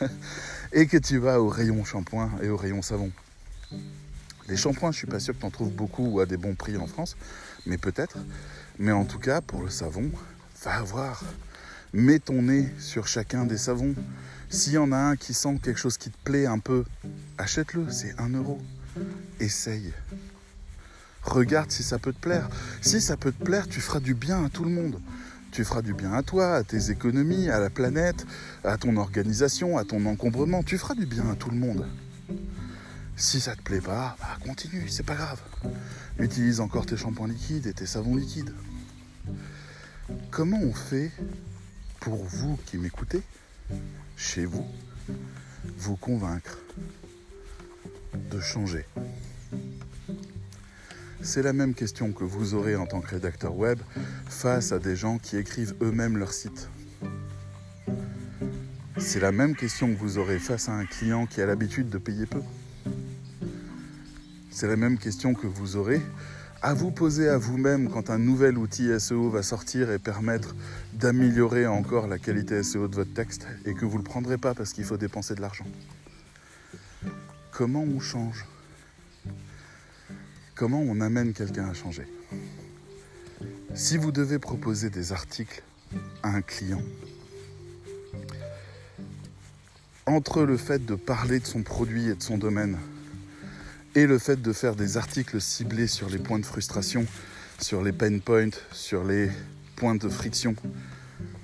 et 0.72 0.86
que 0.86 0.96
tu 0.96 1.18
vas 1.18 1.40
au 1.40 1.48
rayon 1.48 1.84
shampoing 1.84 2.30
et 2.40 2.48
au 2.48 2.56
rayon 2.56 2.82
savon, 2.82 3.10
les 4.48 4.56
shampoings, 4.56 4.92
je 4.92 4.98
suis 4.98 5.06
pas 5.06 5.20
sûr 5.20 5.34
que 5.34 5.40
tu 5.40 5.46
en 5.46 5.50
trouves 5.50 5.72
beaucoup 5.72 6.06
ou 6.06 6.20
à 6.20 6.26
des 6.26 6.36
bons 6.36 6.54
prix 6.54 6.76
en 6.76 6.86
France, 6.86 7.16
mais 7.66 7.78
peut-être. 7.78 8.18
Mais 8.78 8.92
en 8.92 9.04
tout 9.04 9.18
cas, 9.18 9.40
pour 9.40 9.62
le 9.62 9.70
savon, 9.70 10.10
va 10.62 10.82
voir. 10.82 11.24
Mets 11.92 12.18
ton 12.18 12.42
nez 12.42 12.68
sur 12.78 13.06
chacun 13.06 13.46
des 13.46 13.56
savons. 13.56 13.94
S'il 14.50 14.74
y 14.74 14.78
en 14.78 14.92
a 14.92 14.96
un 14.96 15.16
qui 15.16 15.32
sent 15.32 15.58
quelque 15.62 15.78
chose 15.78 15.96
qui 15.96 16.10
te 16.10 16.18
plaît 16.24 16.46
un 16.46 16.58
peu, 16.58 16.84
achète-le, 17.38 17.86
c'est 17.90 18.14
un 18.18 18.30
euro. 18.30 18.60
Essaye. 19.40 19.92
Regarde 21.22 21.70
si 21.70 21.82
ça 21.82 21.98
peut 21.98 22.12
te 22.12 22.20
plaire. 22.20 22.48
Si 22.82 23.00
ça 23.00 23.16
peut 23.16 23.32
te 23.32 23.42
plaire, 23.42 23.66
tu 23.66 23.80
feras 23.80 24.00
du 24.00 24.14
bien 24.14 24.44
à 24.44 24.48
tout 24.50 24.64
le 24.64 24.70
monde. 24.70 25.00
Tu 25.52 25.64
feras 25.64 25.82
du 25.82 25.94
bien 25.94 26.12
à 26.12 26.22
toi, 26.22 26.56
à 26.56 26.64
tes 26.64 26.90
économies, 26.90 27.48
à 27.48 27.60
la 27.60 27.70
planète, 27.70 28.26
à 28.64 28.76
ton 28.76 28.96
organisation, 28.96 29.78
à 29.78 29.84
ton 29.84 30.04
encombrement. 30.04 30.62
Tu 30.62 30.76
feras 30.76 30.94
du 30.94 31.06
bien 31.06 31.30
à 31.30 31.36
tout 31.36 31.48
le 31.48 31.56
monde. 31.56 31.86
Si 33.16 33.40
ça 33.40 33.54
te 33.54 33.62
plaît 33.62 33.80
pas, 33.80 34.16
bah 34.20 34.36
continue, 34.44 34.88
c'est 34.88 35.04
pas 35.04 35.14
grave. 35.14 35.40
Utilise 36.18 36.60
encore 36.60 36.84
tes 36.84 36.96
shampoings 36.96 37.28
liquides 37.28 37.66
et 37.66 37.72
tes 37.72 37.86
savons 37.86 38.16
liquides. 38.16 38.52
Comment 40.30 40.60
on 40.60 40.72
fait 40.72 41.12
pour 42.00 42.24
vous 42.24 42.58
qui 42.66 42.76
m'écoutez, 42.76 43.22
chez 44.16 44.44
vous, 44.44 44.66
vous 45.78 45.96
convaincre 45.96 46.58
de 48.30 48.40
changer? 48.40 48.84
C'est 51.22 51.42
la 51.42 51.52
même 51.52 51.74
question 51.74 52.12
que 52.12 52.24
vous 52.24 52.54
aurez 52.54 52.76
en 52.76 52.86
tant 52.86 53.00
que 53.00 53.10
rédacteur 53.10 53.56
web 53.56 53.78
face 54.26 54.72
à 54.72 54.78
des 54.78 54.96
gens 54.96 55.18
qui 55.18 55.36
écrivent 55.36 55.74
eux-mêmes 55.80 56.18
leur 56.18 56.32
site. 56.32 56.68
C'est 58.98 59.20
la 59.20 59.32
même 59.32 59.54
question 59.54 59.94
que 59.94 59.98
vous 59.98 60.18
aurez 60.18 60.38
face 60.38 60.68
à 60.68 60.72
un 60.72 60.84
client 60.84 61.26
qui 61.26 61.40
a 61.40 61.46
l'habitude 61.46 61.88
de 61.88 61.98
payer 61.98 62.26
peu. 62.26 62.42
C'est 64.54 64.68
la 64.68 64.76
même 64.76 64.98
question 64.98 65.34
que 65.34 65.48
vous 65.48 65.74
aurez. 65.74 66.00
À 66.62 66.74
vous 66.74 66.92
poser 66.92 67.28
à 67.28 67.36
vous-même 67.36 67.90
quand 67.90 68.08
un 68.08 68.18
nouvel 68.18 68.56
outil 68.56 68.88
SEO 69.00 69.28
va 69.28 69.42
sortir 69.42 69.90
et 69.90 69.98
permettre 69.98 70.54
d'améliorer 70.92 71.66
encore 71.66 72.06
la 72.06 72.20
qualité 72.20 72.62
SEO 72.62 72.86
de 72.86 72.94
votre 72.94 73.12
texte 73.12 73.48
et 73.64 73.74
que 73.74 73.84
vous 73.84 73.98
ne 73.98 74.04
le 74.04 74.08
prendrez 74.08 74.38
pas 74.38 74.54
parce 74.54 74.72
qu'il 74.72 74.84
faut 74.84 74.96
dépenser 74.96 75.34
de 75.34 75.40
l'argent. 75.40 75.66
Comment 77.50 77.82
on 77.82 77.98
change? 77.98 78.46
Comment 80.54 80.82
on 80.82 81.00
amène 81.00 81.32
quelqu'un 81.32 81.68
à 81.68 81.74
changer? 81.74 82.06
Si 83.74 83.96
vous 83.96 84.12
devez 84.12 84.38
proposer 84.38 84.88
des 84.88 85.10
articles 85.10 85.64
à 86.22 86.28
un 86.28 86.42
client, 86.42 86.82
entre 90.06 90.44
le 90.44 90.56
fait 90.56 90.86
de 90.86 90.94
parler 90.94 91.40
de 91.40 91.46
son 91.46 91.64
produit 91.64 92.08
et 92.08 92.14
de 92.14 92.22
son 92.22 92.38
domaine, 92.38 92.78
Et 93.96 94.08
le 94.08 94.18
fait 94.18 94.42
de 94.42 94.52
faire 94.52 94.74
des 94.74 94.96
articles 94.96 95.40
ciblés 95.40 95.86
sur 95.86 96.10
les 96.10 96.18
points 96.18 96.40
de 96.40 96.44
frustration, 96.44 97.06
sur 97.60 97.80
les 97.80 97.92
pain 97.92 98.18
points, 98.18 98.50
sur 98.72 99.04
les 99.04 99.30
points 99.76 99.94
de 99.94 100.08
friction, 100.08 100.56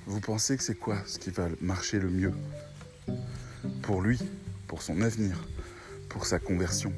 vous 0.07 0.19
pensez 0.19 0.57
que 0.57 0.65
c'est 0.65 0.75
quoi 0.75 0.97
ce 1.07 1.21
qui 1.21 1.31
va 1.31 1.47
marcher 1.61 2.01
le 2.01 2.11
mieux 2.11 2.33
pour 3.83 4.03
lui, 4.03 4.19
pour 4.67 4.83
son 4.83 5.01
avenir, 5.01 5.37
pour 6.09 6.27
sa 6.27 6.41
conversion? 6.41 6.93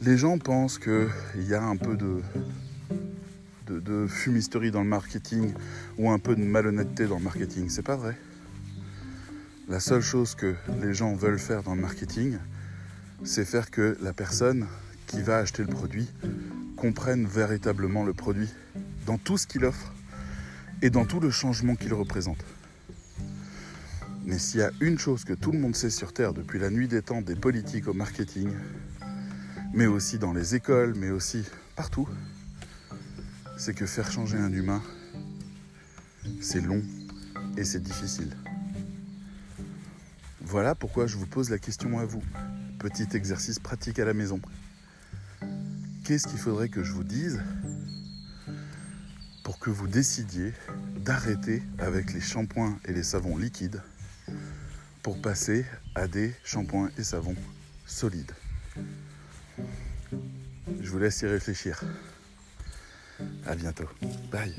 Les 0.00 0.16
gens 0.16 0.38
pensent 0.38 0.78
qu'il 0.78 1.10
y 1.46 1.52
a 1.52 1.62
un 1.62 1.76
peu 1.76 1.98
de, 1.98 2.22
de, 3.68 4.06
fumisterie 4.06 4.70
dans 4.70 4.82
le 4.82 4.88
marketing 4.88 5.52
ou 5.98 6.10
un 6.10 6.18
peu 6.18 6.34
de 6.34 6.42
malhonnêteté 6.42 7.06
dans 7.06 7.18
le 7.18 7.24
marketing. 7.24 7.68
C'est 7.68 7.82
pas 7.82 7.96
vrai. 7.96 8.16
La 9.72 9.80
seule 9.80 10.02
chose 10.02 10.34
que 10.34 10.54
les 10.82 10.92
gens 10.92 11.14
veulent 11.14 11.38
faire 11.38 11.62
dans 11.62 11.74
le 11.74 11.80
marketing, 11.80 12.36
c'est 13.24 13.46
faire 13.46 13.70
que 13.70 13.96
la 14.02 14.12
personne 14.12 14.66
qui 15.06 15.22
va 15.22 15.38
acheter 15.38 15.62
le 15.62 15.70
produit 15.70 16.10
comprenne 16.76 17.24
véritablement 17.24 18.04
le 18.04 18.12
produit 18.12 18.50
dans 19.06 19.16
tout 19.16 19.38
ce 19.38 19.46
qu'il 19.46 19.64
offre 19.64 19.94
et 20.82 20.90
dans 20.90 21.06
tout 21.06 21.20
le 21.20 21.30
changement 21.30 21.74
qu'il 21.74 21.94
représente. 21.94 22.44
Mais 24.26 24.38
s'il 24.38 24.60
y 24.60 24.62
a 24.62 24.72
une 24.82 24.98
chose 24.98 25.24
que 25.24 25.32
tout 25.32 25.52
le 25.52 25.58
monde 25.58 25.74
sait 25.74 25.88
sur 25.88 26.12
Terre 26.12 26.34
depuis 26.34 26.58
la 26.58 26.68
nuit 26.68 26.86
des 26.86 27.00
temps, 27.00 27.22
des 27.22 27.34
politiques 27.34 27.88
au 27.88 27.94
marketing, 27.94 28.50
mais 29.72 29.86
aussi 29.86 30.18
dans 30.18 30.34
les 30.34 30.54
écoles, 30.54 30.92
mais 30.98 31.08
aussi 31.08 31.46
partout, 31.76 32.06
c'est 33.56 33.72
que 33.72 33.86
faire 33.86 34.12
changer 34.12 34.36
un 34.36 34.52
humain, 34.52 34.82
c'est 36.42 36.60
long 36.60 36.82
et 37.56 37.64
c'est 37.64 37.82
difficile. 37.82 38.36
Voilà 40.44 40.74
pourquoi 40.74 41.06
je 41.06 41.16
vous 41.16 41.26
pose 41.26 41.50
la 41.50 41.58
question 41.58 41.98
à 41.98 42.04
vous. 42.04 42.22
Petit 42.78 43.06
exercice 43.14 43.58
pratique 43.58 43.98
à 43.98 44.04
la 44.04 44.12
maison. 44.12 44.40
Qu'est-ce 46.04 46.26
qu'il 46.26 46.38
faudrait 46.38 46.68
que 46.68 46.82
je 46.82 46.92
vous 46.92 47.04
dise 47.04 47.40
pour 49.44 49.58
que 49.58 49.70
vous 49.70 49.88
décidiez 49.88 50.52
d'arrêter 50.98 51.62
avec 51.78 52.12
les 52.12 52.20
shampoings 52.20 52.78
et 52.84 52.92
les 52.92 53.02
savons 53.02 53.36
liquides 53.36 53.82
pour 55.02 55.20
passer 55.22 55.64
à 55.94 56.06
des 56.06 56.34
shampoings 56.44 56.90
et 56.98 57.04
savons 57.04 57.36
solides? 57.86 58.32
Je 60.80 60.90
vous 60.90 60.98
laisse 60.98 61.22
y 61.22 61.26
réfléchir. 61.26 61.82
À 63.46 63.54
bientôt. 63.54 63.88
Bye. 64.30 64.54